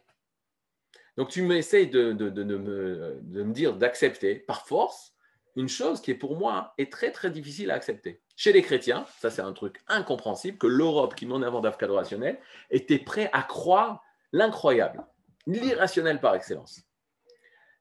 [1.18, 5.11] Donc tu m'essayes de, de, me, dire d'accepter par force
[5.56, 8.22] une chose qui est pour moi est très très difficile à accepter.
[8.36, 12.40] Chez les chrétiens, ça c'est un truc incompréhensible, que l'Europe qui m'en avant d'Afrique rationnel
[12.70, 15.06] était prêt à croire l'incroyable,
[15.46, 16.82] l'irrationnel par excellence.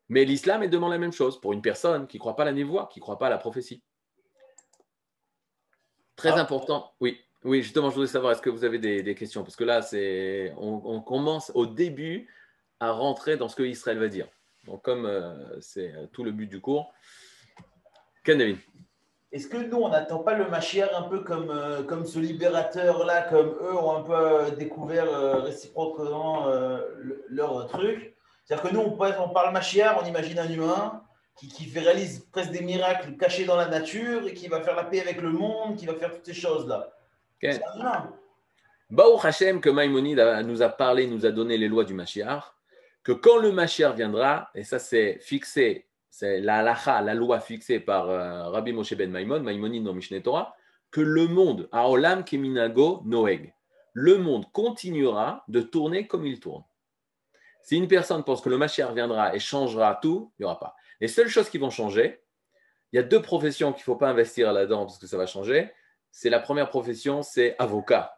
[0.09, 2.47] Mais l'islam est demande la même chose pour une personne qui ne croit pas à
[2.47, 3.83] la névoie, qui ne croit pas à la prophétie.
[6.17, 6.41] Très ah.
[6.41, 6.93] important.
[7.01, 9.45] Oui, oui, justement, je voudrais savoir, est-ce que vous avez des, questions?
[9.45, 12.29] Parce que là, c'est, on, commence au début
[12.81, 14.27] à rentrer dans ce que Israël va dire.
[14.67, 16.93] Donc, comme euh, c'est tout le but du cours.
[18.25, 18.57] Ken
[19.33, 23.23] Est-ce que nous, on n'attend pas le Mashiach un peu comme, euh, comme ce libérateur-là,
[23.23, 26.47] comme eux ont un peu découvert euh, réciproquement
[27.29, 28.15] leur truc?
[28.45, 31.03] C'est-à-dire que nous, on, on parle Machiar, on imagine un humain
[31.37, 34.85] qui, qui, réalise presque des miracles cachés dans la nature et qui va faire la
[34.85, 36.93] paix avec le monde, qui va faire toutes ces choses-là.
[37.37, 37.61] Okay.
[38.91, 42.43] Baruch Hashem, que Maïmonide nous a parlé, nous a donné les lois du Mashiach,
[43.05, 48.11] que quand le Mashiach viendra, et ça c'est fixé, c'est la la loi fixée par
[48.11, 50.55] euh, Rabbi Moshe ben Maïmon, Maïmonide dans Mishneh Torah,
[50.91, 53.55] que le monde, Aolam Keminago Noeg,
[53.93, 56.65] le monde continuera de tourner comme il tourne.
[57.63, 60.75] Si une personne pense que le Mashiach viendra et changera tout, il n'y aura pas.
[61.01, 62.23] Les seules choses qui vont changer,
[62.93, 65.27] il y a deux professions qu'il ne faut pas investir là-dedans parce que ça va
[65.27, 65.71] changer.
[66.11, 68.17] C'est la première profession, c'est avocat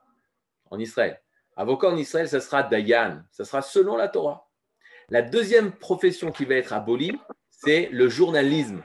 [0.71, 1.21] en Israël.
[1.57, 4.49] Avocat en Israël, ce sera Dayan, ce sera selon la Torah.
[5.11, 7.13] La deuxième profession qui va être abolie,
[7.65, 8.83] c'est le journalisme.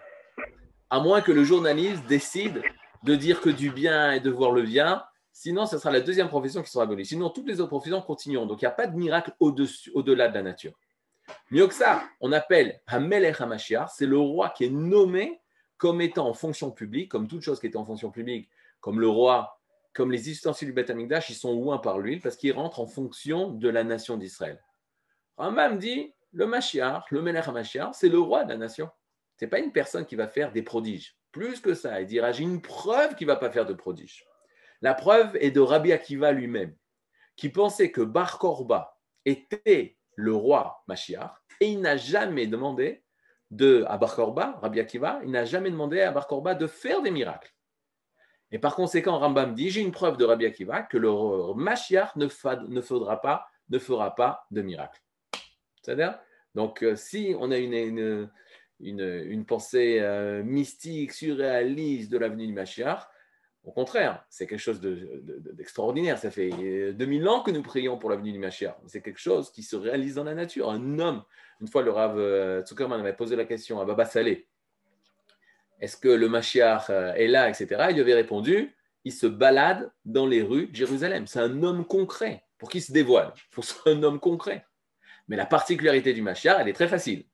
[0.90, 2.62] À moins que le journaliste décide
[3.04, 5.04] de dire que du bien et de voir le bien,
[5.40, 7.06] Sinon, ce sera la deuxième profession qui sera abolie.
[7.06, 8.48] Sinon, toutes les autres professions continueront.
[8.48, 10.74] Donc, il n'y a pas de miracle au-dessus, au-delà de la nature.
[11.52, 15.40] Mieux que ça, on appelle Hamelech HaMashiach, c'est le roi qui est nommé
[15.78, 19.08] comme étant en fonction publique, comme toute chose qui était en fonction publique, comme le
[19.08, 19.60] roi,
[19.94, 20.92] comme les ustensiles du Beth
[21.30, 24.60] ils sont loin par l'huile parce qu'ils rentrent en fonction de la nation d'Israël.
[25.38, 28.91] Rambam dit le Mashiach, le Melech HaMashiach, c'est le roi de la nation.
[29.39, 31.17] Ce n'est pas une personne qui va faire des prodiges.
[31.32, 34.23] Plus que ça, il dira j'ai une preuve qu'il ne va pas faire de prodiges.
[34.82, 36.76] La preuve est de Rabbi Akiva lui-même,
[37.36, 43.04] qui pensait que Bar Korba était le roi Mashiach, et il n'a jamais demandé
[43.50, 47.12] de, à Bar Korba, Rabbi Akiva, il n'a jamais demandé à Bar de faire des
[47.12, 47.52] miracles.
[48.52, 51.10] Et par conséquent, Rambam dit, j'ai une preuve de Rabbi Akiva que le
[51.56, 52.28] Mashiach ne,
[52.67, 55.02] ne fera pas de miracles.
[55.82, 56.19] C'est-à-dire,
[56.58, 58.30] donc euh, si on a une,
[59.48, 63.08] pensée euh, mystique, surréaliste de l'avenue du Mashiach,
[63.63, 66.17] au contraire, c'est quelque chose d'extraordinaire.
[66.17, 68.76] Ça fait 2000 ans que nous prions pour l'avenue du Mashiach.
[68.88, 70.70] C'est quelque chose qui se réalise dans la nature.
[70.70, 71.24] Un homme,
[71.62, 74.48] une fois le Rav euh, Zuckerman avait posé la question à Baba Saleh
[75.80, 77.67] est-ce que le Mashiach euh, est là, etc.
[77.89, 81.28] Il lui avait répondu il se balade dans les rues de Jérusalem.
[81.28, 82.43] C'est un homme concret.
[82.58, 84.65] Pour qu'il se dévoile Il faut soit un homme concret.
[85.28, 87.26] Mais la particularité du Mashiach, elle est très facile.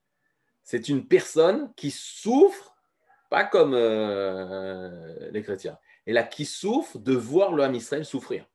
[0.63, 2.75] C'est une personne qui souffre,
[3.29, 8.45] pas comme euh, les chrétiens et là qui souffre de voir le Ham Israël souffrir.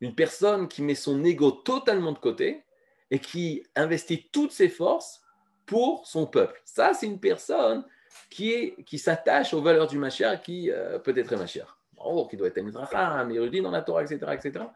[0.00, 2.64] Une personne qui met son ego totalement de côté
[3.10, 5.22] et qui investit toutes ses forces
[5.64, 6.60] pour son peuple.
[6.64, 7.84] Ça, c'est une personne
[8.30, 11.68] qui, est, qui s'attache aux valeurs du Mashiach, qui euh, peut être un Mashiach.
[11.98, 14.66] Oh, qui doit être un érudit dans la Torah, etc., etc.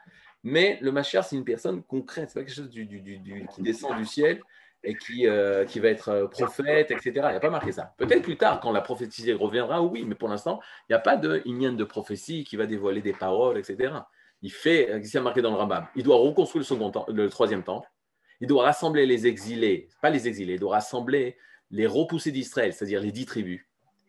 [0.43, 4.41] Mais le Mashiach, c'est une personne concrète, c'est pas quelque chose qui descend du ciel
[4.83, 7.13] et qui, euh, qui va être euh, prophète, etc.
[7.15, 7.93] Il n'y a pas marqué ça.
[7.99, 11.17] Peut-être plus tard, quand la prophétie reviendra, oui, mais pour l'instant, il n'y a pas
[11.17, 13.93] de de prophétie qui va dévoiler des paroles, etc.
[14.43, 17.63] Il fait, euh, c'est marqué dans le Rambam, il doit reconstruire le, second le troisième
[17.63, 17.89] temple,
[18.41, 21.37] il doit rassembler les exilés, pas les exilés, il doit rassembler
[21.71, 23.61] les repoussés d'Israël, c'est-à-dire les dix tribus,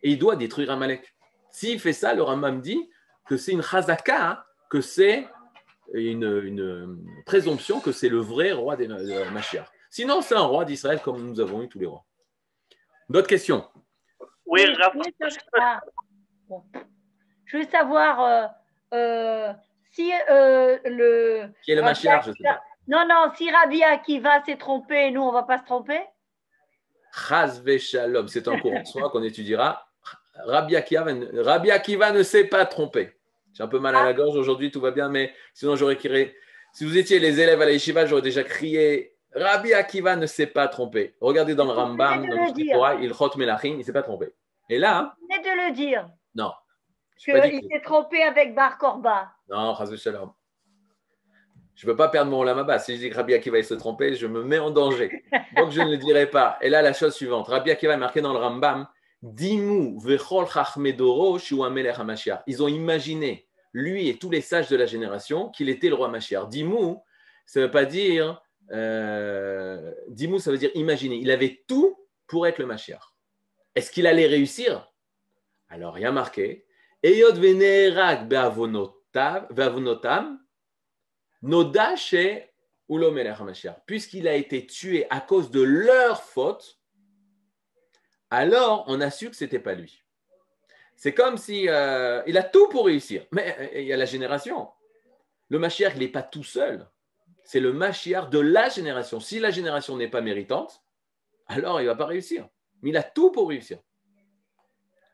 [0.03, 1.13] et il doit détruire Amalek.
[1.49, 2.89] S'il fait ça, le Rambam dit
[3.27, 5.27] que c'est une chazaka, que c'est
[5.93, 9.67] une, présomption que c'est le vrai roi de la Mashiach.
[9.89, 12.05] Sinon, c'est un roi d'Israël comme nous avons eu tous les rois.
[13.09, 13.67] D'autres questions?
[14.45, 14.65] Oui,
[17.45, 18.47] Je veux savoir euh,
[18.93, 19.53] euh,
[19.91, 21.47] si euh, le.
[21.63, 22.61] Qui est le Mashiach, je sais pas.
[22.87, 26.01] Non, non, si Rabbi Akiva s'est trompé, nous, on ne va pas se tromper?
[27.13, 29.85] Chaz Shalom, c'est un cours en soi qu'on étudiera.
[30.45, 33.13] Rabbi Akiva, Rabbi Akiva ne s'est pas trompé.
[33.53, 34.13] J'ai un peu mal à la ah.
[34.13, 36.35] gorge aujourd'hui, tout va bien, mais sinon j'aurais crié.
[36.73, 40.47] Si vous étiez les élèves à la yeshiva, j'aurais déjà crié Rabbi Akiva ne s'est
[40.47, 41.15] pas trompé.
[41.21, 44.33] Regardez dans le Rambam, dans le il chot melachim, il ne s'est pas trompé.
[44.69, 45.15] Et là.
[45.19, 46.09] Vous venez de le dire.
[46.35, 46.51] Non.
[47.17, 49.31] Qu'il s'est trompé avec Bar Korba.
[49.49, 50.31] Non, Chaz Shalom.
[51.75, 52.77] Je ne peux pas perdre mon lamaba.
[52.77, 55.23] Si je dis que Rabbi Akiva se tromper, je me mets en danger.
[55.55, 56.57] Donc je ne le dirai pas.
[56.61, 57.47] Et là, la chose suivante.
[57.47, 58.87] Rabbi Akiva est marqué dans le Rambam
[59.23, 59.61] Ils
[62.59, 66.49] ont imaginé, lui et tous les sages de la génération, qu'il était le roi Mashiach.
[66.49, 66.95] Dimu,
[67.45, 68.41] ça ne veut pas dire.
[68.71, 71.17] Euh, Dimu, ça veut dire imaginer.
[71.17, 73.13] Il avait tout pour être le Mashiach.
[73.75, 74.91] Est-ce qu'il allait réussir?
[75.69, 76.65] Alors, il y a marqué
[77.03, 80.39] Eyod venerak beavonotam
[81.41, 82.51] Noda chez
[83.85, 86.80] Puisqu'il a été tué à cause de leur faute,
[88.31, 90.03] alors on a su que ce n'était pas lui.
[90.95, 93.25] C'est comme si euh, il a tout pour réussir.
[93.31, 94.69] Mais euh, il y a la génération.
[95.49, 96.87] Le Mashiach, il n'est pas tout seul.
[97.43, 99.19] C'est le Mashiach de la génération.
[99.19, 100.83] Si la génération n'est pas méritante,
[101.47, 102.47] alors il ne va pas réussir.
[102.81, 103.79] Mais il a tout pour réussir.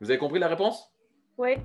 [0.00, 0.92] Vous avez compris la réponse?
[1.38, 1.56] Oui.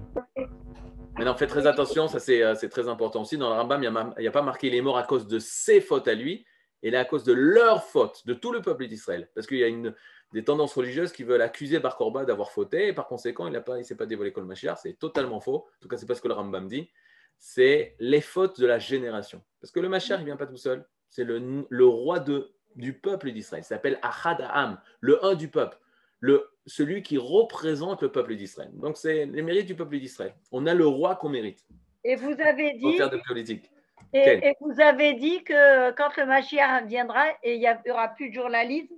[1.17, 3.37] Maintenant, faites très attention, ça euh, c'est très important aussi.
[3.37, 5.81] Dans le Rambam, il n'y a, pas marqué il est mort à cause de ses
[5.81, 6.45] fautes à lui,
[6.81, 9.29] et à cause de leurs fautes, de tout le peuple d'Israël.
[9.35, 9.93] Parce qu'il y a une,
[10.33, 13.83] des tendances religieuses qui veulent accuser Bar Korba d'avoir fauté, et par conséquent, il ne
[13.83, 14.79] s'est pas dévoilé comme Mashiach.
[14.81, 15.57] C'est totalement faux.
[15.57, 16.89] En tout cas, c'est pas ce que le Rambam dit.
[17.37, 19.43] C'est les fautes de la génération.
[19.61, 20.85] Parce que le Mashiach, il ne vient pas tout seul.
[21.09, 23.63] C'est le, le, roi de, du peuple d'Israël.
[23.63, 25.77] Il s'appelle Ahad Aham, le un du peuple.
[26.19, 28.71] Le, celui qui représente le peuple d'Israël.
[28.73, 30.33] Donc, c'est les mérites du peuple d'Israël.
[30.51, 31.65] On a le roi qu'on mérite.
[32.03, 32.97] Et vous avez dit.
[32.97, 33.69] Faire de politique.
[34.13, 38.35] Et, vous avez dit que quand le Mashiach viendra, et il n'y aura plus de
[38.35, 38.93] journalisme,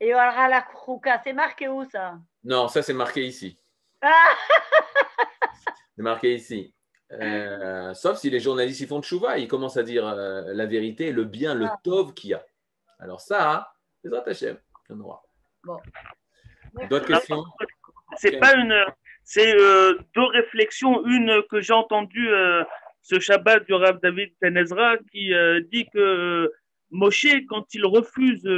[0.00, 1.20] et y aura la krouka.
[1.24, 2.18] C'est marqué où ça?
[2.44, 3.58] Non, ça c'est marqué ici.
[4.00, 4.34] Ah
[5.96, 6.74] c'est marqué ici.
[7.12, 10.66] Euh, sauf si les journalistes ils font de chouva, ils commencent à dire euh, la
[10.66, 11.80] vérité, le bien, le ah.
[11.82, 12.44] tov qu'il y a.
[12.98, 13.72] Alors ça,
[14.04, 14.54] les attachés,
[14.88, 15.22] le noir.
[15.64, 15.78] Bon.
[16.88, 17.44] D'autres questions?
[18.16, 18.74] C'est pas une.
[19.24, 21.04] C'est euh, deux réflexions.
[21.06, 22.64] Une que j'ai entendue euh,
[23.02, 26.50] ce Shabbat du Rav David Tenezra qui euh, dit que
[26.90, 28.48] Moshe, quand il refuse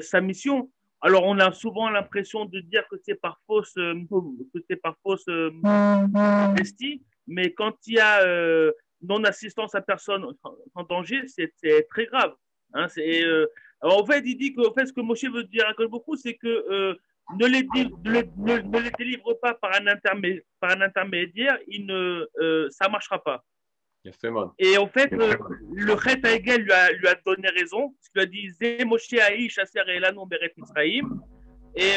[0.00, 0.70] sa mission,
[1.00, 5.26] alors on a souvent l'impression de dire que c'est par fausse, que c'est par fausse
[5.26, 8.22] modestie, mais quand il y a
[9.02, 10.26] non-assistance à personne
[10.74, 11.52] en danger, c'est
[11.88, 12.34] très grave.
[12.74, 12.86] Hein,
[13.82, 16.46] en fait, il dit que fait, ce que Moshe veut dire à beaucoup, c'est que
[16.46, 16.94] euh,
[17.38, 22.68] ne, les, ne, les délivre pas par un, intermédiaire, par un intermédiaire il ne, euh,
[22.70, 23.44] ça ne marchera pas.
[24.58, 25.36] Et en fait, euh,
[25.72, 29.12] le Chet Hegel lui a, lui a donné raison, parce qu'il a dit Zé Moshe
[29.12, 31.20] Aïch Aser Elano Beret Israïm.
[31.76, 31.92] Et,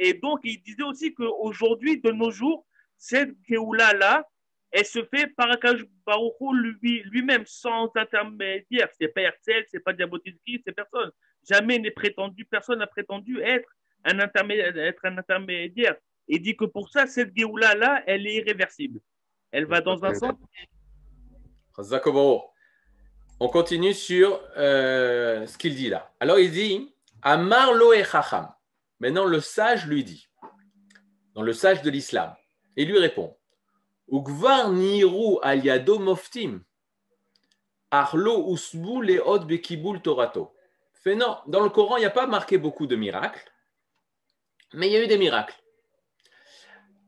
[0.00, 2.66] et donc, il disait aussi qu'aujourd'hui, de nos jours,
[2.98, 4.26] cette Géoula-là,
[4.70, 8.88] elle se fait par Akash Baruchou lui-même, sans intermédiaire.
[8.98, 11.12] C'est pas Herzl, c'est pas Diabotinsky, c'est personne.
[11.48, 13.68] Jamais n'est prétendu, personne n'a prétendu être
[14.04, 14.76] un intermédiaire.
[14.76, 15.94] Être un intermédiaire.
[16.26, 18.98] Et dit que pour ça, cette Géoula-là, elle est irréversible.
[19.52, 20.32] Elle va dans un sens.
[23.40, 26.12] On continue sur euh, ce qu'il dit là.
[26.20, 28.52] Alors il dit Amar lo Chacham.
[29.00, 30.28] Maintenant, le sage lui dit,
[31.34, 32.34] dans le sage de l'islam,
[32.76, 33.36] il lui répond
[34.08, 36.62] Ugvar niru al yado moftim.
[37.90, 40.54] Arlo usbu leod bekibul torato.
[40.92, 43.52] Fait dans le Coran, il n'y a pas marqué beaucoup de miracles,
[44.72, 45.60] mais il y a eu des miracles.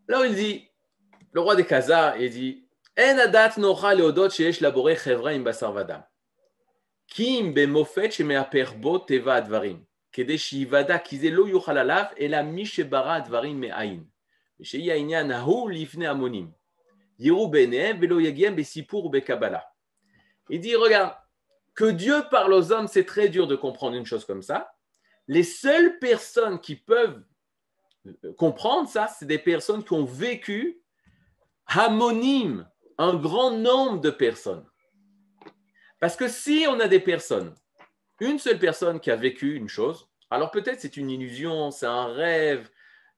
[0.07, 0.69] Là, il dit,
[1.33, 2.66] le roi des Khazars, il dit
[2.98, 6.02] En adat nocha leodot sheesh labore chevra im basar vadam.
[7.08, 12.66] Kim במופת שמאפר בו טבע הדברים, כדי שיוודע כי זה לא יוכל עליו, אלא מי
[12.66, 14.04] שברא הדברים מאין,
[14.60, 16.62] ושיהיה העניין ההוא לפני המונים.
[17.24, 17.34] Il
[20.60, 21.16] dit, regarde,
[21.76, 24.74] que Dieu parle aux hommes, c'est très dur de comprendre une chose comme ça.
[25.28, 27.24] Les seules personnes qui peuvent
[28.08, 30.82] euh, comprendre ça, c'est des personnes qui ont vécu
[31.78, 32.68] homonyme,
[32.99, 34.65] un grand nombre de personnes.
[36.01, 37.55] Parce que si on a des personnes,
[38.21, 42.07] une seule personne qui a vécu une chose, alors peut-être c'est une illusion, c'est un
[42.07, 42.69] rêve,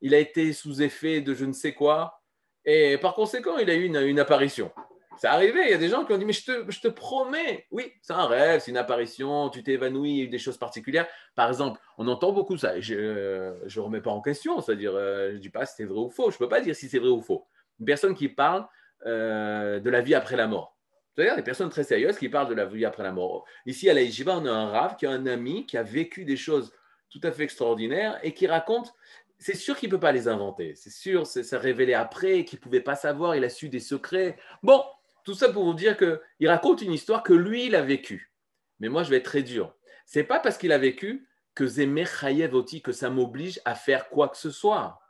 [0.01, 2.23] il a été sous effet de je ne sais quoi,
[2.65, 4.71] Et par conséquent, il a eu une, apparition.
[5.17, 6.89] C'est arrivé, il y a des gens qui ont dit, mais je te, je te
[6.89, 10.29] promets, oui, c'est un rêve, c'est une apparition, tu t'es évanoui, il y a eu
[10.29, 11.09] des choses particulières.
[11.35, 15.37] Par exemple, on entend beaucoup ça, je ne remets pas en question, c'est-à-dire, euh, je
[15.37, 17.01] ne dis pas si c'est vrai ou faux, je ne peux pas dire si c'est
[17.01, 17.47] vrai ou faux.
[17.81, 18.69] Une personne qui parle
[19.07, 20.77] euh, de la vie après la mort.
[21.15, 23.45] C'est-à-dire des personnes très sérieuses qui parlent de la vie après la mort.
[23.67, 26.37] Ici, à la on a un rave qui a un ami qui a vécu des
[26.37, 26.73] choses
[27.11, 28.95] tout à fait extraordinaires et qui raconte
[29.39, 30.75] c'est sûr qu'il ne peut pas les inventer.
[30.75, 33.81] C'est sûr, c'est ça révélé après, qu'il ne pouvait pas savoir, il a su des
[33.81, 34.37] secrets.
[34.63, 34.85] Bon,
[35.25, 38.33] tout ça pour vous dire qu'il raconte une histoire que lui, il a vécue.
[38.81, 39.75] Mais moi, je vais être très dur.
[40.07, 44.29] C'est pas parce qu'il a vécu que Zemer Chayev que ça m'oblige à faire quoi
[44.29, 45.01] que ce soit.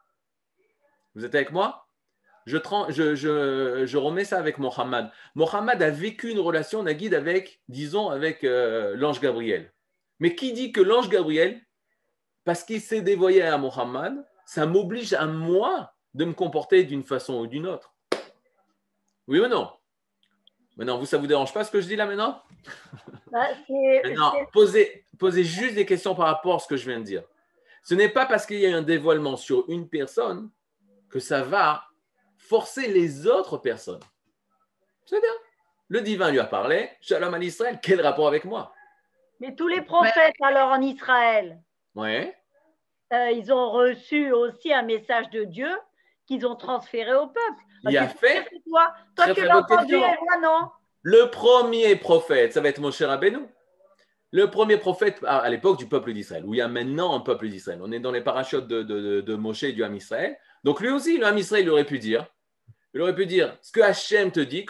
[1.14, 1.88] Vous êtes avec moi?
[2.49, 5.11] Je, je, remets ça avec Mohammed.
[5.35, 9.73] Mohammed a vécu une relation, guide avec, disons, avec euh, l'ange Gabriel.
[10.21, 11.61] Mais qui dit que l'ange Gabriel
[12.49, 17.41] parce qu'il s'est dévoyé à Mohammed, ça m'oblige à moi de me comporter d'une façon
[17.41, 17.93] ou d'une autre.
[19.27, 19.71] Oui ou non?
[20.79, 22.43] Maintenant, vous, ça ne vous dérange pas ce que je dis là maintenant?
[23.31, 23.49] Bah,
[24.17, 27.25] Non, posez, posez juste des questions par rapport à ce que je viens de dire.
[27.83, 30.49] Ce n'est pas parce qu'il y a un dévoilement sur une personne
[31.11, 31.88] que ça va
[32.49, 34.01] forcer les autres personnes.
[35.05, 35.33] C'est bien.
[35.89, 38.73] Le divin lui a parlé, Shalom à Israël, quel rapport avec moi?
[39.41, 41.61] Mais tous les prophètes alors en Israël
[41.95, 42.35] Ouais.
[43.13, 45.71] Euh, ils ont reçu aussi un message de Dieu
[46.27, 47.63] qu'ils ont transféré au peuple.
[47.85, 48.47] il a fait.
[48.67, 50.71] Toi, toi tu l'as entendu et moi non.
[51.03, 53.49] Le premier prophète, ça va être mon cher Abénou.
[54.31, 57.49] Le premier prophète à, l'époque du peuple d'Israël, où il y a maintenant un peuple
[57.49, 57.81] d'Israël.
[57.83, 60.37] On est dans les parachutes de, de, de, Moshe et du Ham Israël.
[60.65, 62.27] Donc lui aussi, le Ham Israël, il aurait pu dire,
[62.95, 64.64] il aurait pu dire ce que Hachem te dit,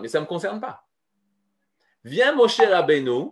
[0.00, 0.86] mais ça ne me concerne pas.
[2.04, 3.30] Viens Moshe Rabbeinu,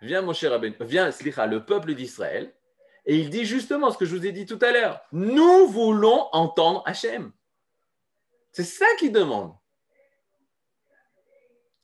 [0.00, 1.10] viens Moshe Rabbeinu, viens
[1.46, 2.54] le peuple d'Israël,
[3.04, 5.00] et il dit justement ce que je vous ai dit tout à l'heure.
[5.12, 7.32] Nous voulons entendre Hachem.
[8.52, 9.54] C'est ça qu'il demande.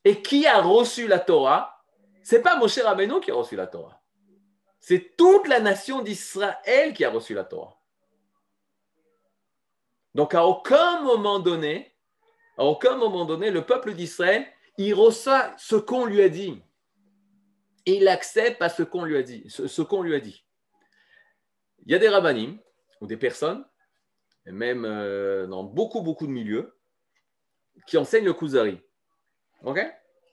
[0.05, 1.83] Et qui a reçu la Torah?
[2.23, 4.01] C'est pas Moshe Rabbeinu qui a reçu la Torah.
[4.79, 7.78] C'est toute la nation d'Israël qui a reçu la Torah.
[10.19, 11.95] Donc à aucun moment donné,
[12.57, 14.45] à aucun moment donné, le peuple d'Israël,
[14.77, 16.61] il reçoit ce qu'on lui a dit.
[17.85, 19.61] Et il accepte ce qu'on lui a dit, ce.
[21.85, 22.59] Il y a des rabbinim
[22.99, 23.65] ou des personnes,
[24.45, 26.77] même euh, dans beaucoup, beaucoup de milieux,
[27.87, 28.77] qui enseignent le Kuzari.
[29.63, 29.79] OK?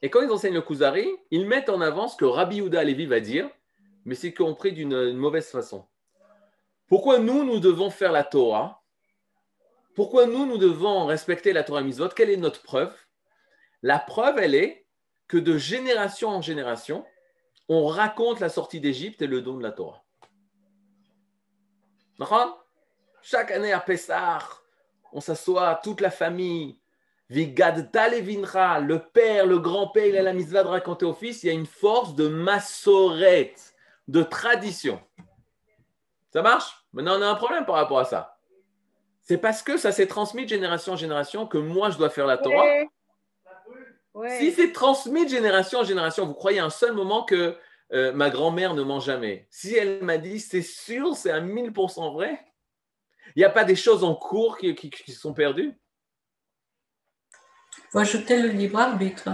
[0.03, 3.07] Et quand ils enseignent le Kuzari, ils mettent en avant ce que Rabbi Yehuda Levi
[3.07, 3.49] va dire,
[4.05, 5.87] mais c'est compris d'une mauvaise façon.
[6.89, 8.82] Pourquoi nous, nous devons faire la Torah?
[9.97, 12.11] Pourquoi nous, nous devons respecter la Torah Mitzvot?
[12.11, 12.94] Quelle est notre preuve?
[13.82, 14.86] La preuve, elle est
[15.26, 17.07] que de génération en génération,
[17.70, 20.05] on raconte la sortie d'Égypte et le don de la Torah.
[23.22, 24.38] Chaque année à Pessah,
[25.12, 26.78] on s'assoit, toute la famille.
[27.30, 31.42] Vigad Talevinra, le père, le grand-père, il a la mitzvah de raconter au fils.
[31.42, 33.74] Il y a une force de massorette,
[34.09, 35.03] de tradition.
[36.34, 36.86] Ça marche?
[36.92, 38.36] Maintenant, on a un problème par rapport à ça.
[39.27, 42.27] C'est parce que ça s'est transmis de génération en génération que moi, je dois faire
[42.27, 42.64] la Torah.
[44.39, 47.59] Si c'est transmis de génération en génération, vous croyez un seul moment que
[47.93, 49.49] euh, ma grand-mère ne ment jamais.
[49.51, 52.41] Si elle m'a dit c'est sûr, c'est à 1000% vrai,
[53.35, 55.74] il n'y a pas des choses en cours qui, sont perdues?
[57.79, 59.29] Il faut ajouter le libre arbitre.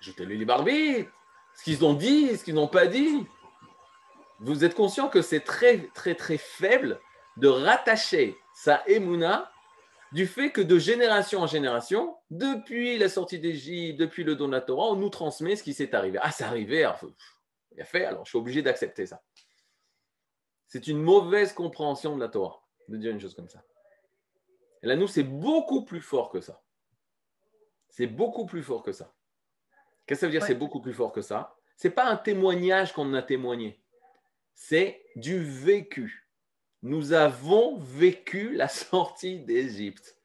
[0.00, 1.10] Ajouter le libre arbitre.
[1.54, 3.26] Ce qu'ils ont dit, ce qu'ils n'ont pas dit.
[4.40, 7.00] Vous êtes conscient que c'est très, très, très faible
[7.38, 9.50] de rattacher sa émouna
[10.12, 14.52] du fait que de génération en génération, depuis la sortie d'Égypte, depuis le don de
[14.52, 16.20] la Torah, on nous transmet ce qui s'est arrivé.
[16.22, 17.00] Ah, c'est arrivé, alors,
[17.72, 19.20] il a fait, alors je suis obligé d'accepter ça.
[20.68, 23.64] C'est une mauvaise compréhension de la Torah, de dire une chose comme ça.
[24.84, 26.62] Et là, nous, c'est beaucoup plus fort que ça.
[27.88, 29.12] C'est beaucoup plus fort que ça.
[30.06, 31.56] Qu'est-ce que ça veut dire c'est beaucoup plus fort que ça?
[31.76, 33.82] C'est pas un témoignage qu'on a témoigné.
[34.54, 36.21] C'est du vécu
[36.82, 40.16] nous avons vécu la sortie d'Égypte.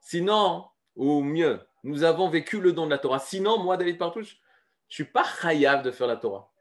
[0.00, 3.18] Sinon, ou mieux, nous avons vécu le don de la Torah.
[3.18, 4.40] Sinon, moi, David Partouche,
[4.88, 6.52] je ne suis pas chayav de faire la Torah.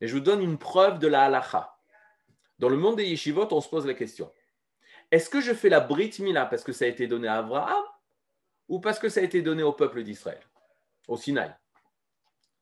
[0.00, 1.76] Et je vous donne une preuve de la halacha.
[2.58, 4.32] Dans le monde des yeshivot, on se pose la question
[5.12, 7.84] est-ce que je fais la brit mila parce que ça a été donné à Abraham
[8.66, 10.40] ou parce que ça a été donné au peuple d'Israël,
[11.06, 11.54] au Sinaï?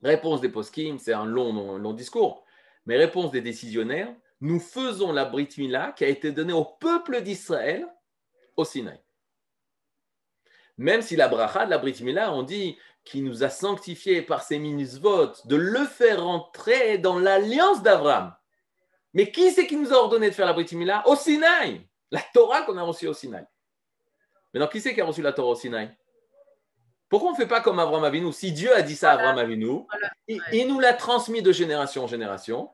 [0.02, 2.44] Réponse des poskim, c'est un long, long discours,
[2.86, 7.20] mais réponse des décisionnaires nous faisons la Brit Mila qui a été donnée au peuple
[7.20, 7.86] d'Israël
[8.56, 9.00] au Sinaï.
[10.78, 14.42] Même si la bracha de la Brit Mila, on dit qu'il nous a sanctifié par
[14.42, 14.58] ses
[14.98, 18.34] votes de le faire entrer dans l'alliance d'Abraham.
[19.12, 21.86] Mais qui c'est qui nous a ordonné de faire la Brit Mila Au Sinaï.
[22.10, 23.44] La Torah qu'on a reçue au Sinaï.
[24.52, 25.94] Maintenant, qui c'est qui a reçu la Torah au Sinaï?
[27.08, 28.32] Pourquoi on ne fait pas comme Abraham Avinu?
[28.32, 29.80] Si Dieu a dit ça à Abraham Avinu,
[30.28, 32.70] il, il nous l'a transmis de génération en génération.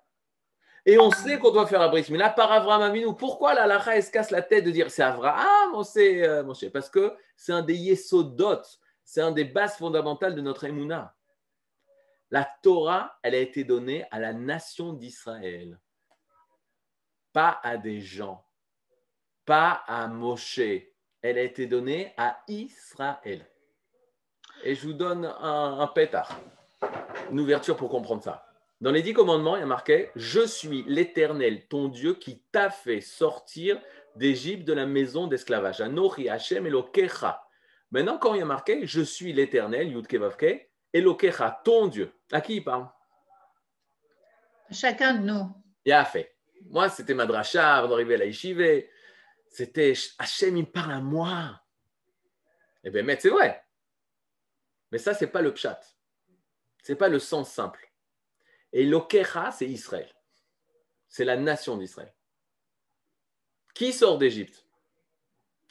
[0.88, 3.12] Et on sait qu'on doit faire un bris là par Abraham Avinu.
[3.16, 6.88] Pourquoi la lacha se casse la tête de dire c'est Abraham ou c'est euh, Parce
[6.88, 8.62] que c'est un des yesodot,
[9.02, 11.12] c'est un des bases fondamentales de notre émouna.
[12.30, 15.80] La Torah, elle a été donnée à la nation d'Israël,
[17.32, 18.46] pas à des gens,
[19.44, 20.60] pas à Moshe.
[21.20, 23.44] Elle a été donnée à Israël.
[24.62, 26.40] Et je vous donne un pétard,
[27.32, 28.45] une ouverture pour comprendre ça.
[28.80, 32.68] Dans les dix commandements, il y a marqué Je suis l'Éternel, ton Dieu, qui t'a
[32.68, 33.80] fait sortir
[34.16, 35.80] d'Égypte de la maison d'esclavage.
[35.80, 37.42] Anochi Hashem Elokecha.
[37.90, 42.40] Maintenant, quand il y a marqué Je suis l'Éternel, Yud Kevavke, Elokecha, ton Dieu, à
[42.40, 42.88] qui il parle?
[44.70, 45.54] Chacun de nous.
[45.84, 46.36] Il a fait.
[46.68, 48.82] Moi, c'était ma dracha avant d'arriver à la.
[49.48, 51.62] C'était Hachem, il parle à moi.
[52.84, 53.64] Eh bien, mais c'est vrai.
[54.92, 55.80] Mais ça, c'est pas le pshat.
[56.82, 57.85] C'est pas le sens simple.
[58.76, 60.14] Et l'Okecha, c'est Israël.
[61.08, 62.12] C'est la nation d'Israël.
[63.74, 64.66] Qui sort d'Égypte?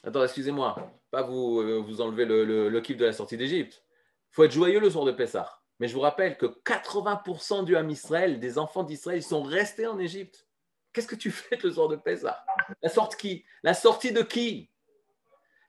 [0.02, 3.84] Attends, excusez-moi, pas vous, euh, vous enlever le, le, le kiff de la sortie d'Égypte.
[4.32, 5.62] Il faut être joyeux le soir de Pessah.
[5.78, 10.00] Mais je vous rappelle que 80% du Ham Israël, des enfants d'Israël, sont restés en
[10.00, 10.48] Égypte.
[10.92, 12.44] Qu'est-ce que tu fais le soir de Pessah?
[12.82, 13.44] La sortie qui?
[13.62, 14.68] La sortie de qui?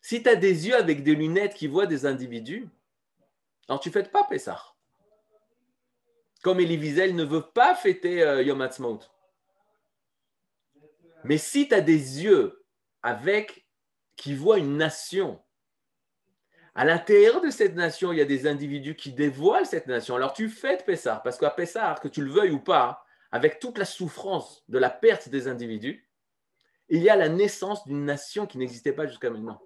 [0.02, 2.68] Si tu as des yeux avec des lunettes qui voient des individus,
[3.70, 4.74] alors tu ne fêtes pas Pessah
[6.44, 9.00] comme Elie Wiesel ne veut pas fêter euh, Yom Ha'atzmaut.
[11.24, 12.64] Mais si tu as des yeux
[13.02, 13.68] avec
[14.16, 15.42] qui voient une nation,
[16.76, 20.16] à l'intérieur de cette nation, il y a des individus qui dévoilent cette nation.
[20.16, 23.78] Alors tu fêtes Pessah, parce qu'à Pessah, que tu le veuilles ou pas, avec toute
[23.78, 26.08] la souffrance de la perte des individus,
[26.90, 29.60] il y a la naissance d'une nation qui n'existait pas jusqu'à maintenant,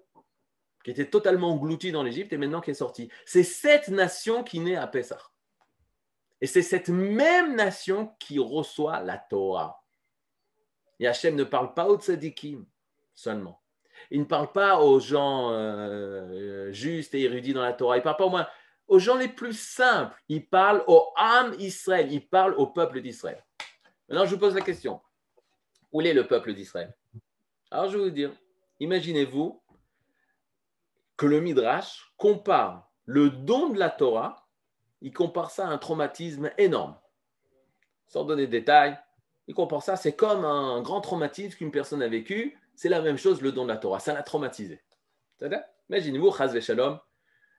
[0.84, 3.10] qui était totalement engloutie dans l'Égypte et maintenant qui est sortie.
[3.26, 5.31] C'est cette nation qui naît à Pessah.
[6.42, 9.80] Et c'est cette même nation qui reçoit la Torah.
[10.98, 12.66] Et ne parle pas aux tzadikim
[13.14, 13.62] seulement.
[14.10, 17.96] Il ne parle pas aux gens euh, justes et érudits dans la Torah.
[17.96, 18.48] Il ne parle pas au moins
[18.88, 20.20] aux gens les plus simples.
[20.28, 22.12] Il parle au âme Israël.
[22.12, 23.44] Il parle au peuple d'Israël.
[24.08, 25.00] Maintenant, je vous pose la question.
[25.92, 26.92] Où est le peuple d'Israël?
[27.70, 28.32] Alors, je vais vous dire,
[28.80, 29.62] imaginez-vous
[31.16, 34.41] que le Midrash compare le don de la Torah
[35.02, 36.96] il compare ça à un traumatisme énorme.
[38.06, 38.98] Sans donner de détails,
[39.48, 42.58] il compare ça, c'est comme un grand traumatisme qu'une personne a vécu.
[42.74, 43.98] C'est la même chose, le don de la Torah.
[43.98, 44.80] Ça l'a traumatisé.
[45.90, 46.98] Imaginez-vous, Chaz Shalom,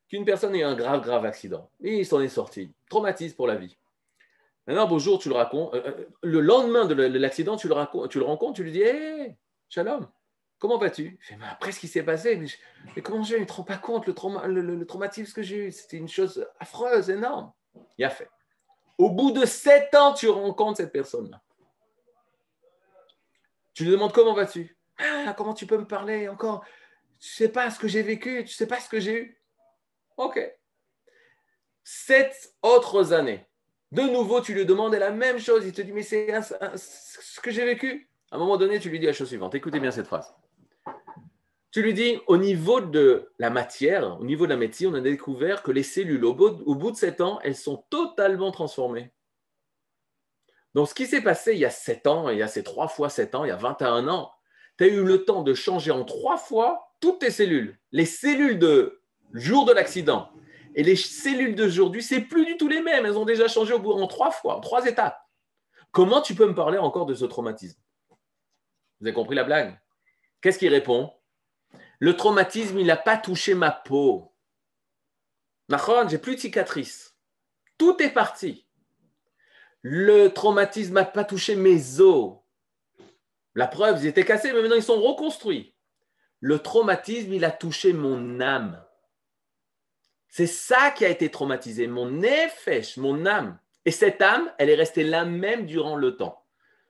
[0.07, 1.69] qu'une personne ait eu un grave, grave accident.
[1.81, 2.73] Et il s'en est sorti.
[2.89, 3.77] Traumatisme pour la vie.
[4.65, 5.73] Maintenant, bonjour, tu le racontes.
[5.73, 8.81] Euh, euh, le lendemain de l'accident, tu le, racontes, tu le rencontres, tu lui dis
[8.81, 9.35] Hé,
[9.67, 10.07] Shalom,
[10.64, 11.20] comment vas-tu?
[11.41, 12.41] Après ce qui s'est passé,
[12.95, 16.07] mais, comment je ne me rends pas compte le, traumatisme que j'ai eu C'était une
[16.07, 17.51] chose affreuse, énorme.
[17.97, 18.30] Il a fait.
[18.97, 21.41] Au bout de sept ans, tu rencontres cette personne-là.
[23.74, 24.78] Tu lui demandes comment vas-tu?
[24.99, 26.64] Ah, Comment tu peux me parler encore?
[27.20, 29.16] Tu ne sais pas ce que j'ai vécu, tu ne sais pas ce que j'ai
[29.16, 29.41] eu.
[30.16, 30.39] Ok.
[31.84, 33.45] Sept autres années.
[33.91, 35.66] De nouveau, tu lui demandes la même chose.
[35.66, 38.09] Il te dit, mais c'est ce que j'ai vécu.
[38.32, 39.55] À un moment donné, tu lui dis la chose suivante.
[39.55, 40.34] Écoutez bien cette phrase.
[41.74, 45.01] Tu lui dis, au niveau de la matière, au niveau de la médecine, on a
[45.01, 49.11] découvert que les cellules, au bout, de 7 ans, elles sont totalement transformées.
[50.76, 52.88] Donc, ce qui s'est passé il y a 7 ans, il y a ces 3
[52.89, 54.32] fois 7 ans, il y a 21 ans,
[54.78, 57.80] tu as eu le temps de changer en 3 fois toutes tes cellules.
[57.91, 59.01] Les cellules de
[59.34, 60.30] jour de l'accident
[60.76, 63.07] et les cellules d'aujourd'hui, c'est plus du tout les mêmes.
[63.07, 65.19] Elles ont déjà changé au bout en 3 fois, en 3 étapes.
[65.91, 67.82] Comment tu peux me parler encore de ce traumatisme?
[68.99, 69.80] Vous avez compris la blague?
[70.39, 71.11] Qu'est-ce qu'il répond?
[72.03, 74.35] Le traumatisme, il n'a pas touché ma peau.
[75.69, 77.17] Macron, j'ai plus de cicatrices.
[77.77, 78.67] Tout est parti.
[79.83, 82.39] Le traumatisme n'a pas touché mes os.
[83.55, 85.75] La preuve, ils étaient cassés, mais maintenant ils sont reconstruits.
[86.41, 88.83] Le traumatisme, il a touché mon âme.
[90.27, 93.57] C'est ça qui a été traumatisé, mon nefesh, mon âme.
[93.85, 96.45] Et cette âme, elle est restée là même durant le temps.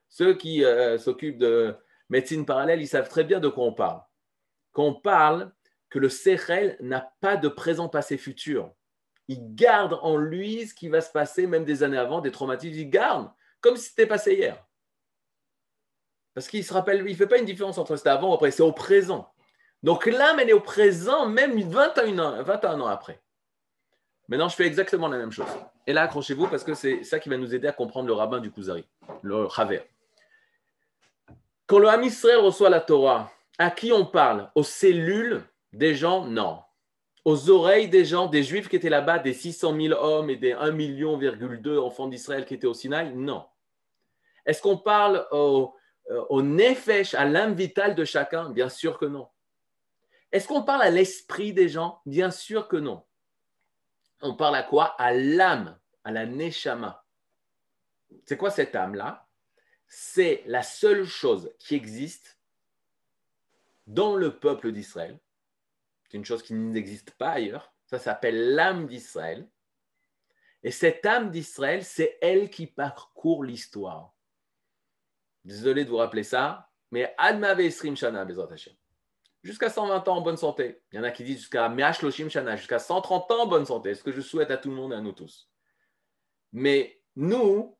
[0.08, 1.76] Ceux qui euh, s'occupent de
[2.08, 4.02] médecine parallèle, ils savent très bien de quoi on parle
[4.74, 5.50] qu'on parle
[5.88, 8.74] que le Sechel n'a pas de présent, passé, futur.
[9.28, 12.78] Il garde en lui ce qui va se passer même des années avant, des traumatismes.
[12.78, 13.30] Il garde
[13.62, 14.62] comme si c'était passé hier.
[16.34, 18.50] Parce qu'il se rappelle, il ne fait pas une différence entre c'était avant ou après,
[18.50, 19.32] c'est au présent.
[19.82, 23.22] Donc l'âme, elle est au présent, même 21 ans, 21 ans après.
[24.28, 25.46] Maintenant, je fais exactement la même chose.
[25.86, 28.40] Et là, accrochez-vous parce que c'est ça qui va nous aider à comprendre le rabbin
[28.40, 28.84] du Kuzari,
[29.22, 29.82] le Chaver.
[31.66, 34.50] Quand le Ham reçoit la Torah, À qui on parle?
[34.54, 36.26] Aux cellules des gens?
[36.26, 36.62] Non.
[37.24, 40.52] Aux oreilles des gens, des juifs qui étaient là-bas, des 600 000 hommes et des
[40.52, 41.18] 1,2 million
[41.84, 43.14] enfants d'Israël qui étaient au Sinaï?
[43.14, 43.46] Non.
[44.44, 45.74] Est-ce qu'on parle au,
[46.10, 48.50] euh, au nefesh, à l'âme vitale de chacun?
[48.50, 49.28] Bien sûr que non.
[50.32, 52.02] Est-ce qu'on parle à l'esprit des gens?
[52.04, 53.04] Bien sûr que non.
[54.20, 54.94] On parle à quoi?
[54.98, 57.04] À l'âme, à la neshama.
[58.24, 59.26] C'est quoi cette âme-là?
[59.86, 62.38] C'est la seule chose qui existe
[63.86, 65.18] dans le peuple d'Israël.
[66.08, 67.74] C'est une chose qui n'existe pas ailleurs.
[67.86, 69.48] Ça s'appelle l'âme d'Israël.
[70.62, 74.14] Et cette âme d'Israël, c'est elle qui parcourt l'histoire.
[75.44, 78.26] Désolé de vous rappeler ça, mais Adma Vesrim Shana.
[79.42, 80.82] Jusqu'à 120 ans en bonne santé.
[80.90, 83.66] Il y en a qui disent jusqu'à Meash Loshim Shana, jusqu'à 130 ans en bonne
[83.66, 83.94] santé.
[83.94, 85.50] Ce que je souhaite à tout le monde et à nous tous.
[86.52, 87.76] Mais nous,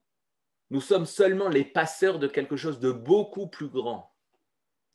[0.68, 4.13] nous sommes seulement les passeurs de quelque chose de beaucoup plus grand.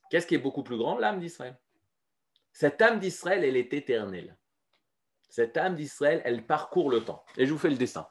[0.10, 0.98] Qu'est-ce qui est beaucoup plus grand?
[0.98, 1.60] L'âme d'Israël.
[2.52, 4.38] Cette âme d'Israël, elle est éternelle.
[5.30, 7.24] Cette âme d'Israël, elle parcourt le temps.
[7.38, 8.08] Et je vous fais le dessin.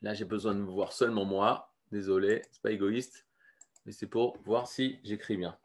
[0.00, 1.74] Là, j'ai besoin de me voir seulement moi.
[1.90, 3.26] Désolé, c'est pas égoïste,
[3.84, 5.58] mais c'est pour voir si j'écris bien.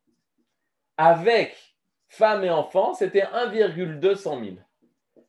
[0.96, 1.76] Avec
[2.08, 4.56] femmes et enfants, c'était 1,200 000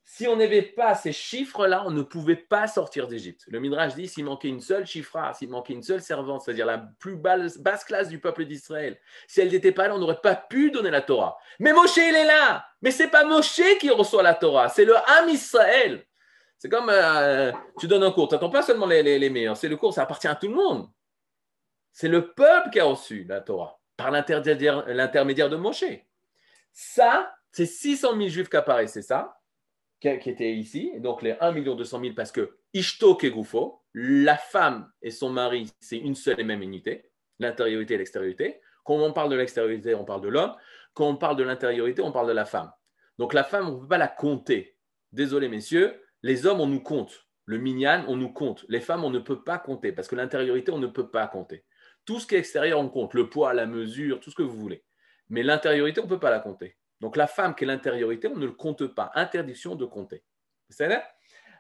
[0.05, 3.44] si on n'avait pas ces chiffres-là, on ne pouvait pas sortir d'Égypte.
[3.48, 6.78] Le Midrash dit s'il manquait une seule chiffra, s'il manquait une seule servante, c'est-à-dire la
[6.98, 10.70] plus basse classe du peuple d'Israël, si elle n'était pas là, on n'aurait pas pu
[10.70, 11.38] donner la Torah.
[11.61, 14.96] Mais Moshe, il est là Mais c'est pas Moshe qui reçoit la Torah, c'est le
[14.96, 16.05] Ham Israël.
[16.59, 19.68] C'est comme euh, tu donnes un cours, tu n'attends pas seulement les, les meilleurs, c'est
[19.68, 20.88] le cours, ça appartient à tout le monde.
[21.92, 25.84] C'est le peuple qui a reçu la Torah par l'intermédiaire de Moshe.
[26.72, 29.38] Ça, c'est 600 000 juifs qui apparaissent, c'est ça?
[30.03, 35.11] Qui était ici, donc les 1 200 000 parce que Ishto Kegufo, la femme et
[35.11, 38.61] son mari, c'est une seule et même unité, l'intériorité et l'extériorité.
[38.84, 40.55] Quand on parle de l'extériorité, on parle de l'homme.
[40.94, 42.72] Quand on parle de l'intériorité, on parle de la femme.
[43.18, 44.76] Donc la femme, on ne peut pas la compter.
[45.12, 47.26] Désolé messieurs, les hommes, on nous compte.
[47.44, 48.64] Le minyan, on nous compte.
[48.68, 51.64] Les femmes, on ne peut pas compter parce que l'intériorité, on ne peut pas compter.
[52.05, 53.14] Tout ce qui est extérieur, on compte.
[53.14, 54.84] Le poids, la mesure, tout ce que vous voulez.
[55.28, 56.76] Mais l'intériorité, on ne peut pas la compter.
[57.03, 59.11] Donc la femme qui est l'intériorité, on ne le compte pas.
[59.14, 60.22] Interdiction de compter.
[60.70, 60.88] C'est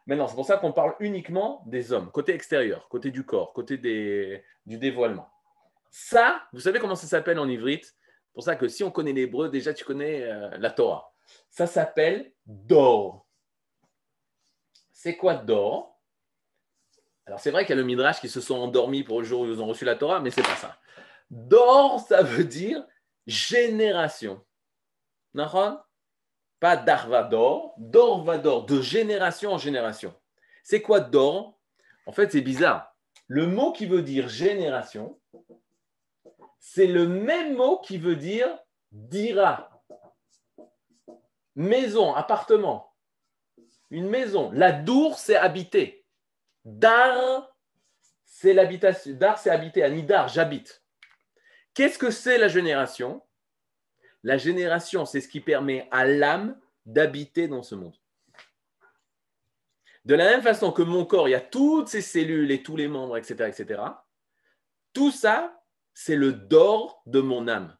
[0.06, 3.76] Maintenant, c'est pour ça qu'on parle uniquement des hommes, côté extérieur, côté du corps, côté
[3.76, 5.28] du dévoilement.
[5.90, 7.94] Ça, vous savez comment ça s'appelle en ivrite
[8.32, 11.12] pour ça que si on connaît l'hébreu, déjà tu connais euh, la Torah.
[11.50, 13.26] Ça s'appelle d'or.
[14.90, 16.00] C'est quoi d'or?
[17.26, 19.42] Alors c'est vrai qu'il y a le Midrash qui se sont endormis pour le jour
[19.42, 20.78] où ils ont reçu la Torah, mais c'est pas ça.
[21.30, 22.84] D'or, ça veut dire
[23.26, 24.42] génération.
[25.34, 30.14] Pas d'arvador, d'orvador, de génération en génération.
[30.62, 31.58] C'est quoi d'or?
[32.06, 32.94] En fait, c'est bizarre.
[33.26, 35.18] Le mot qui veut dire génération,
[36.58, 38.48] c'est le même mot qui veut dire
[38.92, 39.82] dira.
[41.54, 42.94] Maison, appartement.
[43.90, 44.50] Une maison.
[44.52, 46.06] La dour, c'est habiter.
[46.64, 47.54] Dar,
[48.24, 49.12] c'est l'habitation.
[49.14, 49.82] Dar, c'est habiter.
[49.82, 50.84] Anidar, j'habite.
[51.74, 53.22] Qu'est-ce que c'est la génération?
[54.22, 56.56] La génération, c'est ce qui permet à l'âme
[56.86, 57.96] d'habiter dans ce monde.
[60.04, 62.76] De la même façon que mon corps, il y a toutes ces cellules et tous
[62.76, 63.82] les membres, etc., etc.
[64.92, 65.62] Tout ça,
[65.94, 67.76] c'est le dor de mon âme.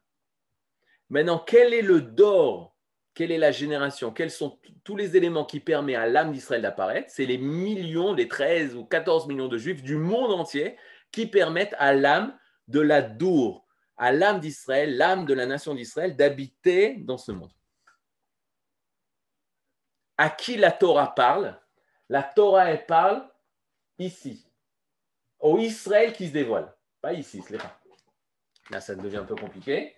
[1.09, 2.75] Maintenant, quel est le dor?
[3.13, 4.11] Quelle est la génération?
[4.11, 7.11] Quels sont tous les éléments qui permettent à l'âme d'Israël d'apparaître?
[7.11, 10.77] C'est les millions, les 13 ou 14 millions de juifs du monde entier
[11.11, 12.35] qui permettent à l'âme
[12.67, 13.62] de la Dour,
[13.97, 17.51] à l'âme d'Israël, l'âme de la nation d'Israël, d'habiter dans ce monde.
[20.17, 21.59] À qui la Torah parle?
[22.09, 23.27] La Torah, elle parle
[23.97, 24.45] ici,
[25.39, 26.73] au Israël qui se dévoile.
[27.01, 27.79] Pas ici, pas.
[28.69, 29.95] Là, ça devient un peu compliqué.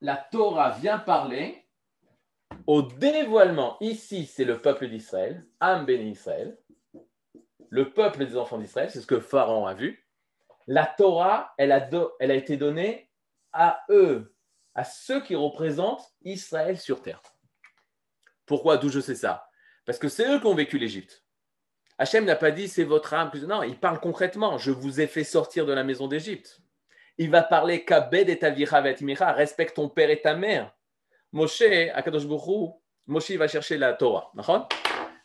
[0.00, 1.66] La Torah vient parler
[2.66, 3.76] au dévoilement.
[3.80, 6.58] Ici, c'est le peuple d'Israël, Am béni Israël,
[7.70, 10.03] le peuple des enfants d'Israël, c'est ce que Pharaon a vu.
[10.66, 13.10] La Torah, elle a, été donnée
[13.52, 14.34] à eux,
[14.74, 17.22] à ceux qui représentent Israël sur terre.
[18.46, 18.78] Pourquoi?
[18.78, 19.48] D'où je sais ça?
[19.84, 21.24] Parce que c'est eux qui ont vécu l'Égypte.
[21.98, 23.30] Hachem n'a pas dit c'est votre âme.
[23.46, 24.58] Non, il parle concrètement.
[24.58, 26.60] Je vous ai fait sortir de la maison d'Égypte.
[27.18, 28.40] Il va parler Kabed et
[29.00, 30.74] Imira, respecte ton père et ta mère.
[31.32, 32.24] Moshe, à Kadosh
[33.06, 34.32] Moshe va chercher la Torah.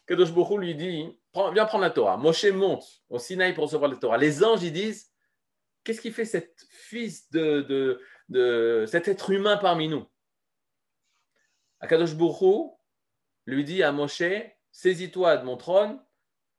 [0.05, 1.17] Kadosh lui dit
[1.53, 2.17] Viens prendre la Torah.
[2.17, 4.17] Moshe monte au Sinaï pour recevoir la Torah.
[4.17, 5.08] Les anges, ils disent
[5.89, 7.99] Qu'est-ce qui fait cet fils de,
[8.85, 10.05] cet être humain parmi nous?
[11.79, 12.79] Akadosh Bourou
[13.47, 14.21] lui dit à Moshe
[14.71, 15.99] Saisis-toi de mon trône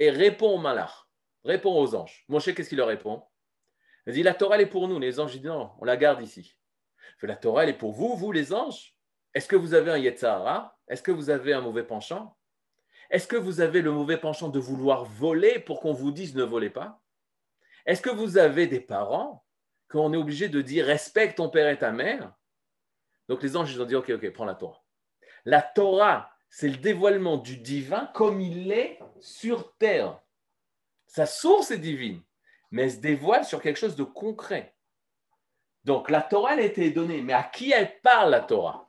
[0.00, 1.08] et réponds au malach,
[1.44, 2.24] réponds aux anges.
[2.26, 3.22] Moshe, qu'est-ce qu'il leur répond?
[4.08, 4.98] Il dit La Torah, est pour nous.
[4.98, 6.56] Les anges disent Non, on la garde ici.
[7.22, 8.96] La Torah, est pour vous, vous les anges.
[9.32, 10.76] Est-ce que vous avez un Yetzahara?
[10.88, 12.36] Est-ce que vous avez un mauvais penchant?
[13.10, 16.42] Est-ce que vous avez le mauvais penchant de vouloir voler pour qu'on vous dise ne
[16.42, 17.00] volez pas?
[17.86, 19.44] Est-ce que vous avez des parents
[19.88, 22.32] qu'on est obligé de dire respecte ton père et ta mère?
[23.28, 24.82] Donc les anges, ont dit ok, ok, prends la Torah.
[25.44, 30.20] La Torah, c'est le dévoilement du divin comme il est sur terre.
[31.06, 32.22] Sa source est divine,
[32.70, 34.74] mais elle se dévoile sur quelque chose de concret.
[35.84, 38.86] Donc la Torah, elle a été donnée, mais à qui elle parle la Torah?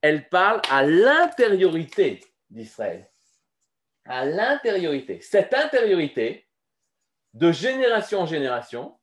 [0.00, 3.10] Elle parle à l'intériorité d'Israël.
[4.04, 5.20] À l'intériorité.
[5.20, 6.48] Cette intériorité,
[7.34, 8.98] de génération en génération,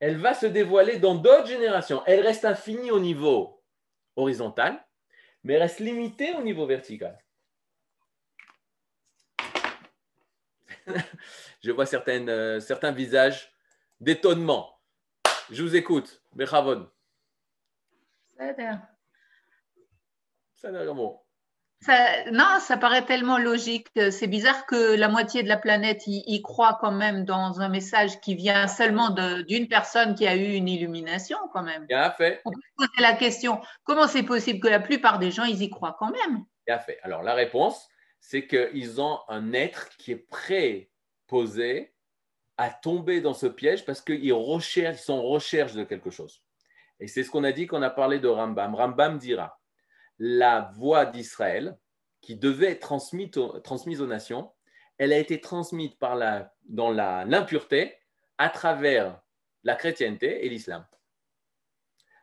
[0.00, 2.02] elle va se dévoiler dans d'autres générations.
[2.06, 3.62] Elle reste infinie au niveau
[4.16, 4.84] horizontal,
[5.42, 7.18] mais reste limité au niveau vertical.
[11.62, 13.52] Je vois certaines, euh, certains visages
[14.00, 14.78] d'étonnement.
[15.50, 16.22] Je vous écoute.
[16.32, 16.90] Bechavod.
[21.84, 23.88] Ça, non, ça paraît tellement logique.
[24.10, 28.20] C'est bizarre que la moitié de la planète y, croit quand même dans un message
[28.20, 31.84] qui vient seulement d'une personne qui a eu une illumination quand même.
[31.84, 32.40] Bien fait.
[32.46, 35.60] On peut se poser la question, comment c'est possible que la plupart des gens, ils
[35.60, 36.44] y croient quand même?
[36.66, 36.98] Bien fait.
[37.02, 37.86] Alors la réponse,
[38.18, 41.92] c'est qu'ils ont un être qui est préposé
[42.56, 46.42] à tomber dans ce piège parce qu'ils recherchent, ils sont en recherche de quelque chose.
[46.98, 48.74] Et c'est ce qu'on a dit quand on a parlé de Rambam.
[48.74, 49.60] Rambam dira
[50.18, 51.76] la voix d'Israël,
[52.20, 54.52] qui devait être transmise, aux nations,
[54.98, 55.92] elle a été transmise
[56.64, 57.98] dans l'impureté
[58.38, 59.20] à travers
[59.62, 60.84] la chrétienté et l'islam.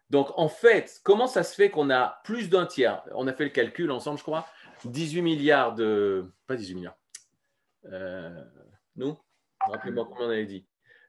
[0.09, 3.45] Donc, en fait, comment ça se fait qu'on a plus d'un tiers On a fait
[3.45, 4.45] le calcul ensemble, je crois.
[4.83, 6.33] 18 milliards de.
[6.47, 6.97] Pas 18 milliards.
[7.85, 8.43] Euh,
[8.95, 9.17] nous
[9.69, 10.65] Rappelez-moi comment on avait dit.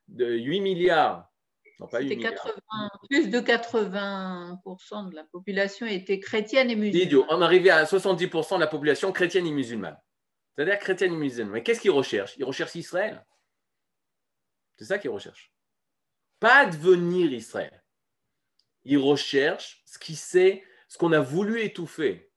[0.09, 1.32] De 8 milliards
[1.79, 7.27] plus de 80% de la population était chrétienne et musulmane.
[7.31, 9.99] On arrivait à 70% de la population chrétienne et musulmane.
[10.55, 11.53] C'est-à-dire chrétienne et musulmane.
[11.53, 12.37] Mais qu'est-ce qu'ils recherchent?
[12.39, 13.25] Ils recherchent Israël.
[14.77, 15.53] C'est ça qu'ils recherchent.
[16.41, 17.83] Pas devenir Israël.
[18.85, 22.31] Ils recherchent ce qui c'est, ce qu'on a voulu étouffer.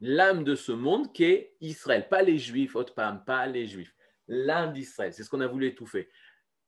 [0.00, 2.08] L'âme de ce monde qui est Israël.
[2.08, 3.94] Pas les juifs, pas les juifs.
[4.28, 5.12] L'âme d'Israël.
[5.12, 6.08] C'est ce qu'on a voulu étouffer.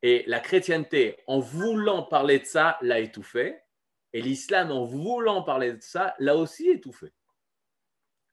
[0.02, 3.56] Et la chrétienté, en voulant parler de ça, l'a étouffé.
[4.12, 7.12] Et l'islam, en voulant parler de ça, l'a aussi étouffé.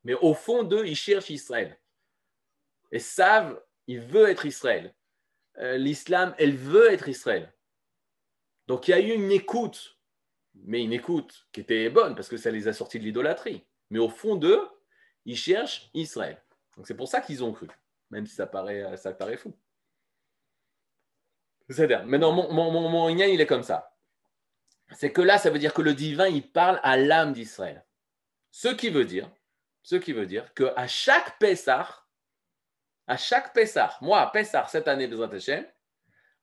[0.04, 1.80] Mais au fond d'eux, ils cherchent Israël.
[2.92, 4.96] Et savent, il veut être Israël.
[5.60, 7.54] Euh, l'islam, elle veut être Israël.
[8.68, 10.00] Donc il y a eu une écoute,
[10.54, 13.66] mais une écoute qui était bonne parce que ça les a sortis de l'idolâtrie.
[13.90, 14.62] Mais au fond d'eux,
[15.26, 16.42] ils cherchent Israël.
[16.76, 17.68] Donc c'est pour ça qu'ils ont cru,
[18.10, 19.54] même si ça paraît, ça paraît fou.
[21.70, 23.96] C'est-à-dire, mon, mon, il est comme ça.
[24.92, 27.86] C'est que là, ça veut dire que le divin, il parle à l'âme d'Israël.
[28.50, 29.30] Ce qui veut dire,
[29.84, 31.88] ce qui veut dire qu'à chaque Pessah,
[33.06, 35.30] à chaque Pessah, moi, à cette année, Bezrat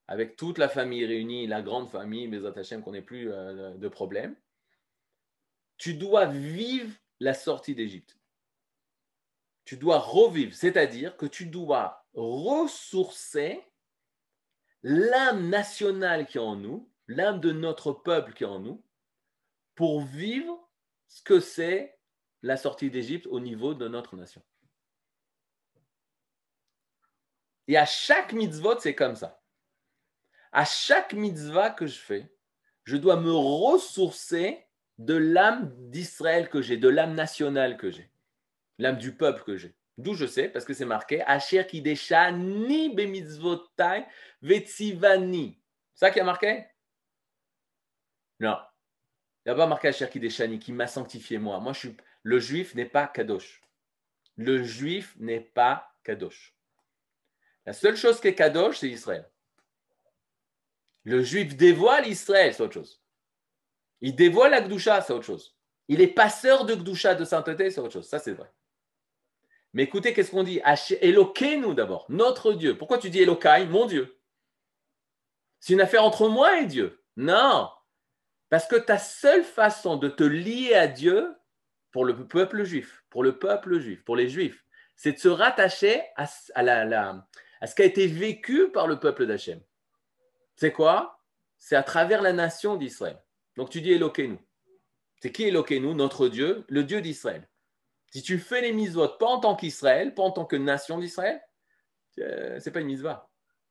[0.09, 3.89] avec toute la famille réunie, la grande famille, Bezrat Hashem, qu'on n'ait plus euh, de
[3.89, 4.37] problème,
[5.77, 8.17] tu dois vivre la sortie d'Égypte.
[9.65, 13.61] Tu dois revivre, c'est-à-dire que tu dois ressourcer
[14.89, 18.85] l'âme nationale qui est en nous, l'âme de notre peuple qui est en nous,
[19.75, 20.71] pour vivre
[21.09, 21.99] ce que c'est
[22.43, 24.45] la sortie d'Égypte au niveau de notre nation.
[27.67, 29.43] Et à chaque mitzvot, c'est comme ça.
[30.53, 32.33] À chaque mitzvah que je fais,
[32.85, 34.69] je dois me ressourcer
[34.99, 38.09] de l'âme d'Israël que j'ai, de l'âme nationale que j'ai,
[38.79, 39.75] l'âme du peuple que j'ai.
[39.99, 41.67] D'où je sais, parce que c'est marqué Asher
[42.33, 44.05] ni bemitzvotai
[44.43, 45.59] vetzivani.
[45.95, 46.67] Ça qui a marqué?
[48.41, 48.59] Non.
[49.45, 51.61] Il n'y a pas marqué Asher Kideshani qui m'a sanctifié moi.
[51.61, 51.97] Moi, je suis.
[52.23, 53.63] Le juif n'est pas kadosh.
[54.37, 56.55] Le juif n'est pas kadosh.
[57.65, 59.31] La seule chose qui est kadosh, c'est Israël.
[61.05, 63.01] Le juif dévoile Israël, c'est autre chose.
[64.01, 65.57] Il dévoile la Gdusha, c'est autre chose.
[65.89, 68.09] Il est passeur de Gdusha, de sainteté, c'est autre chose.
[68.09, 68.53] Ça, c'est vrai.
[69.77, 70.63] Mais écoutez, qu'est-ce qu'on dit?
[71.59, 72.79] Nous d'abord, notre Dieu.
[72.79, 74.19] Pourquoi tu dis Elokai, mon Dieu
[75.61, 77.05] C'est une affaire entre moi et Dieu.
[77.19, 77.69] Non.
[78.49, 81.37] Parce que ta seule façon de te lier à Dieu,
[81.93, 84.65] pour le peuple juif, pour le peuple juif, pour les juifs,
[84.95, 89.61] c'est de se rattacher à, ce qui a été vécu par le peuple d'Hachem.
[90.55, 91.23] C'est quoi?
[91.59, 93.23] C'est à travers la nation d'Israël.
[93.59, 94.41] Donc tu dis Eloquez-nous.
[95.21, 97.47] C'est qui Eloquez-nous Notre Dieu, le Dieu d'Israël.
[98.17, 101.39] Si tu fais les mitzvot pas en tant qu'Israël, pas en tant que nation d'Israël,
[102.19, 103.29] euh, c'est pas une mitzvah.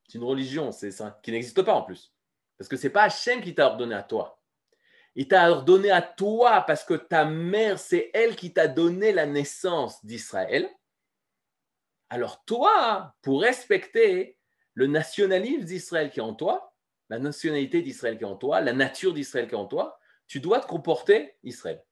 [0.08, 2.14] C'est une religion, c'est ça, qui n'existe pas en plus.
[2.56, 4.40] Parce que c'est pas Hachem qui t'a ordonné à toi.
[5.16, 9.26] Il t'a ordonné à toi parce que ta mère, c'est elle qui t'a donné la
[9.26, 10.70] naissance d'Israël.
[12.12, 14.38] Alors toi, pour respecter
[14.76, 16.72] le nationalisme d'Israël qui est en toi,
[17.10, 20.40] la nationalité d'Israël qui est en toi, la nature d'Israël qui est en toi, tu
[20.40, 21.84] dois te comporter Israël.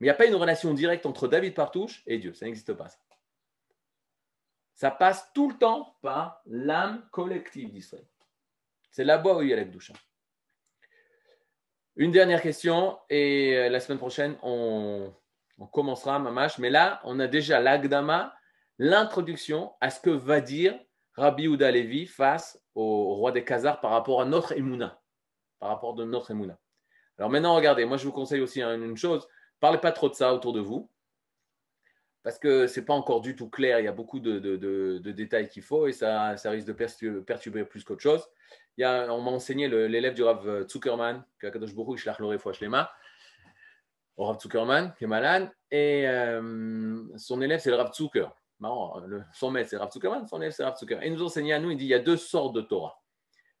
[0.00, 2.32] Mais il n'y a pas une relation directe entre David Partouche et Dieu.
[2.34, 2.88] Ça n'existe pas.
[4.74, 4.90] Ça.
[4.90, 8.06] passe tout le temps par l'âme collective d'Israël.
[8.90, 9.66] C'est là-bas où il y a la
[11.96, 15.12] Une dernière question, et euh, la semaine prochaine, on,
[15.58, 16.58] on commencera Mamash.
[16.58, 18.34] Mais là, on a déjà l'Agdama,
[18.78, 20.78] l'introduction à ce que va dire
[21.14, 25.00] Rabbi Ouda Levi face au roi des Khazars par rapport à notre Emouna.
[25.58, 26.58] Par rapport de notre Emouna.
[27.18, 29.26] Alors maintenant, regardez, moi je vous conseille aussi une chose,
[29.60, 30.90] parlez pas trop de ça autour de vous,
[32.22, 35.48] parce que ce n'est pas encore du tout clair, il y a beaucoup de, détails
[35.48, 38.28] qu'il faut et ça, risque de perturber plus qu'autre chose.
[38.76, 42.06] Il y a, on m'a enseigné l'élève du Rav Zuckerman, que Kadosh Baruch
[44.18, 48.28] au Rav Zuckerman, qui est malade, et euh, son élève c'est le Rav Zucker
[48.60, 50.98] le, son maître c'est Rav Zuckerman, son élève c'est Rav Zucker.
[51.02, 53.00] Et il nous enseigne à nous, il dit il y a deux sortes de Torah.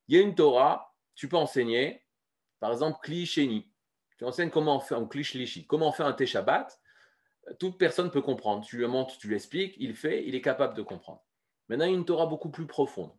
[0.08, 2.04] Il y a une Torah, tu peux enseigner,
[2.58, 3.67] par exemple, Kli Sheni.
[4.18, 6.68] Tu enseignes comment on fait Shlishi, comment on un Teshabat.
[7.58, 8.64] Toute personne peut comprendre.
[8.64, 11.24] Tu lui montres, tu lui expliques, il fait, il est capable de comprendre.
[11.68, 13.12] Maintenant, il y a une Torah beaucoup plus profonde.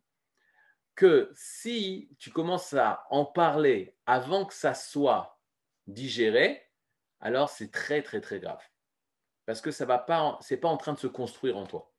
[0.95, 5.39] Que si tu commences à en parler avant que ça soit
[5.88, 6.62] digéré,
[7.20, 8.62] alors c'est très, très, très grave
[9.50, 11.91] parce que ça va pas, c'est pas en train de se construire en toi.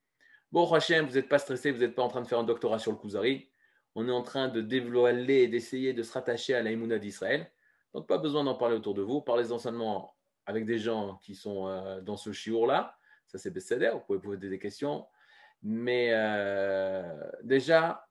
[0.52, 2.78] Bon, Hachem, vous n'êtes pas stressé, vous n'êtes pas en train de faire un doctorat
[2.78, 3.50] sur le Kuzari.
[3.96, 7.50] On est en train de dévoiler et d'essayer de se rattacher à l'Aïmouna d'Israël.
[7.94, 9.20] Donc, pas besoin d'en parler autour de vous.
[9.20, 10.14] Parlez-en seulement
[10.46, 12.96] avec des gens qui sont euh, dans ce chiour-là.
[13.26, 13.90] Ça, c'est Besséder.
[13.92, 15.06] Vous pouvez poser des questions.
[15.62, 17.02] Mais euh,
[17.42, 18.06] déjà,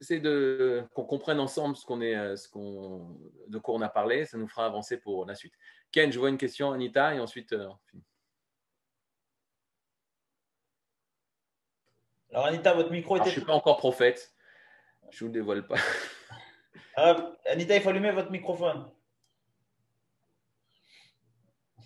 [0.00, 3.88] c'est de qu'on comprenne ensemble ce qu'on est, euh, ce qu'on, de quoi on a
[3.88, 4.24] parlé.
[4.24, 5.54] Ça nous fera avancer pour la suite.
[5.92, 8.04] Ken, je vois une question, Anita, et ensuite, on finit.
[12.30, 13.24] Alors, Anita, votre micro était.
[13.24, 14.32] je ne suis pas encore prophète.
[15.10, 15.78] Je ne vous le dévoile pas.
[16.96, 18.88] Ah, Anita, il faut allumer votre microphone.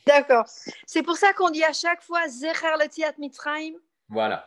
[0.06, 0.44] D'accord.
[0.86, 3.74] C'est pour ça qu'on dit à chaque fois Zecher Letiat Mitzrayim.
[4.08, 4.46] Voilà.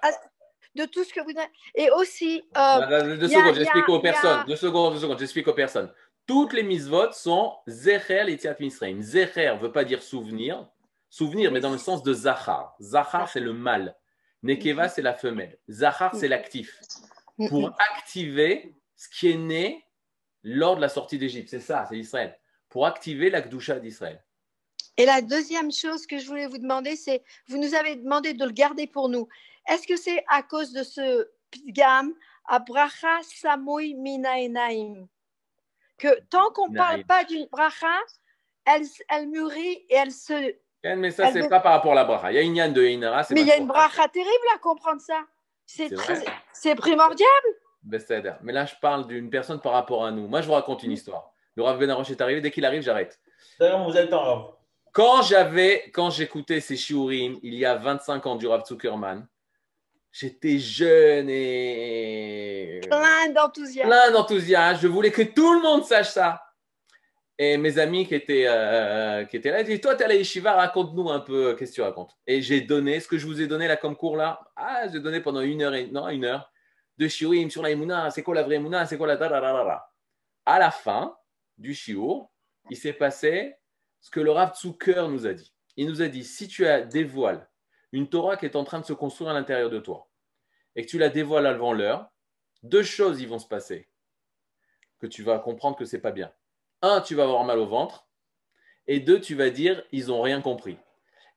[0.76, 1.50] De tout ce que vous avez.
[1.76, 2.44] Et aussi.
[2.56, 4.46] Euh, deux secondes, j'explique aux personnes.
[4.46, 5.92] Deux secondes, deux secondes, j'explique aux personnes.
[6.28, 9.02] Toutes les mitzvot sont Zecher Letiat Mitzrayim.
[9.02, 10.68] Zecher ne veut pas dire souvenir.
[11.10, 12.76] Souvenir, mais dans le sens de Zachar.
[12.82, 13.96] Zachar, c'est le mal.
[14.44, 15.58] Nekeva, c'est la femelle.
[15.70, 16.80] Zahar, c'est l'actif.
[17.50, 19.86] Pour activer ce qui est né
[20.44, 21.50] lors de la sortie d'Égypte.
[21.50, 22.38] C'est ça, c'est Israël.
[22.70, 24.24] Pour activer la Gdusha d'Israël.
[24.98, 28.44] Et la deuxième chose que je voulais vous demander, c'est, vous nous avez demandé de
[28.44, 29.28] le garder pour nous.
[29.68, 32.14] Est-ce que c'est à cause de ce pigam,
[32.48, 35.08] Abracha Samoui Minaenaim,
[35.98, 37.96] que tant qu'on ne parle pas d'une bracha,
[38.66, 42.32] elle, elle mûrit et elle se mais ça, c'est pas par rapport à la bracha.
[42.32, 43.24] Il y a une yann de Inara.
[43.32, 45.26] Mais il y a une bracha terrible à comprendre ça.
[45.66, 47.28] C'est primordial.
[48.42, 50.28] Mais là, je parle d'une personne par rapport à nous.
[50.28, 51.32] Moi, je vous raconte une histoire.
[51.56, 52.42] Le Rav Benaroche est arrivé.
[52.42, 53.20] Dès qu'il arrive, j'arrête.
[53.60, 54.57] D'ailleurs, vous avez le temps,
[54.98, 59.28] Quand j'avais, quand j'écoutais ces shiurim, il y a 25 ans du Rav Zuckerman,
[60.12, 62.82] j'étais jeune et.
[62.82, 63.88] Plein d'enthousiasme.
[63.88, 64.82] Plein d'enthousiasme.
[64.82, 66.42] Je voulais que tout le monde sache ça.
[67.38, 70.08] Et mes amis qui étaient, euh, qui étaient là, ils disent Toi, tu es à
[70.08, 72.18] la yeshiva, raconte-nous un peu, qu'est-ce que tu racontes?
[72.26, 74.42] Et j'ai donné ce que je vous ai donné là comme cours là.
[74.56, 76.52] Ah, j'ai donné pendant une heure, et, non, une heure,
[76.98, 79.94] de shiurim sur la imuna, c'est quoi la vraie imuna, c'est quoi la tararara.
[80.44, 81.16] À la fin
[81.56, 82.32] du shiur,
[82.72, 83.58] il s'est passé
[84.02, 85.54] ce que le Rav Zucker nous a dit.
[85.76, 87.48] Il nous a dit Si tu as dévoiles
[87.92, 90.10] une Torah qui est en train de se construire à l'intérieur de toi
[90.76, 92.08] et que tu la dévoiles avant l'heure,
[92.64, 93.90] deux choses y vont se passer
[95.00, 96.32] que tu vas comprendre que c'est pas bien
[96.82, 98.08] un, tu vas avoir mal au ventre,
[98.88, 100.78] et deux, tu vas dire, ils n'ont rien compris.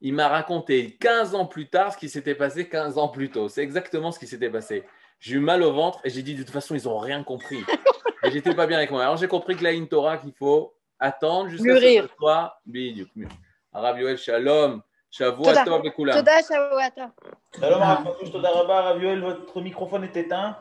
[0.01, 3.49] Il m'a raconté 15 ans plus tard ce qui s'était passé 15 ans plus tôt.
[3.49, 4.85] C'est exactement ce qui s'était passé.
[5.19, 7.63] J'ai eu mal au ventre et j'ai dit, de toute façon, ils n'ont rien compris.
[8.23, 9.03] Et j'étais pas bien avec moi.
[9.03, 12.60] Alors j'ai compris que là, une Torah qu'il faut attendre jusqu'à ce que ce soit
[12.66, 13.10] bidouk.
[13.74, 14.82] Arav Yoel, shalom.
[15.12, 16.14] Shavua tov לכולם.
[16.14, 17.10] תודה, שבוע טוב.
[17.56, 20.58] Shalom, Rav Fatouche, Toda Rabba, Rav Yoel, votre microphone est éteint.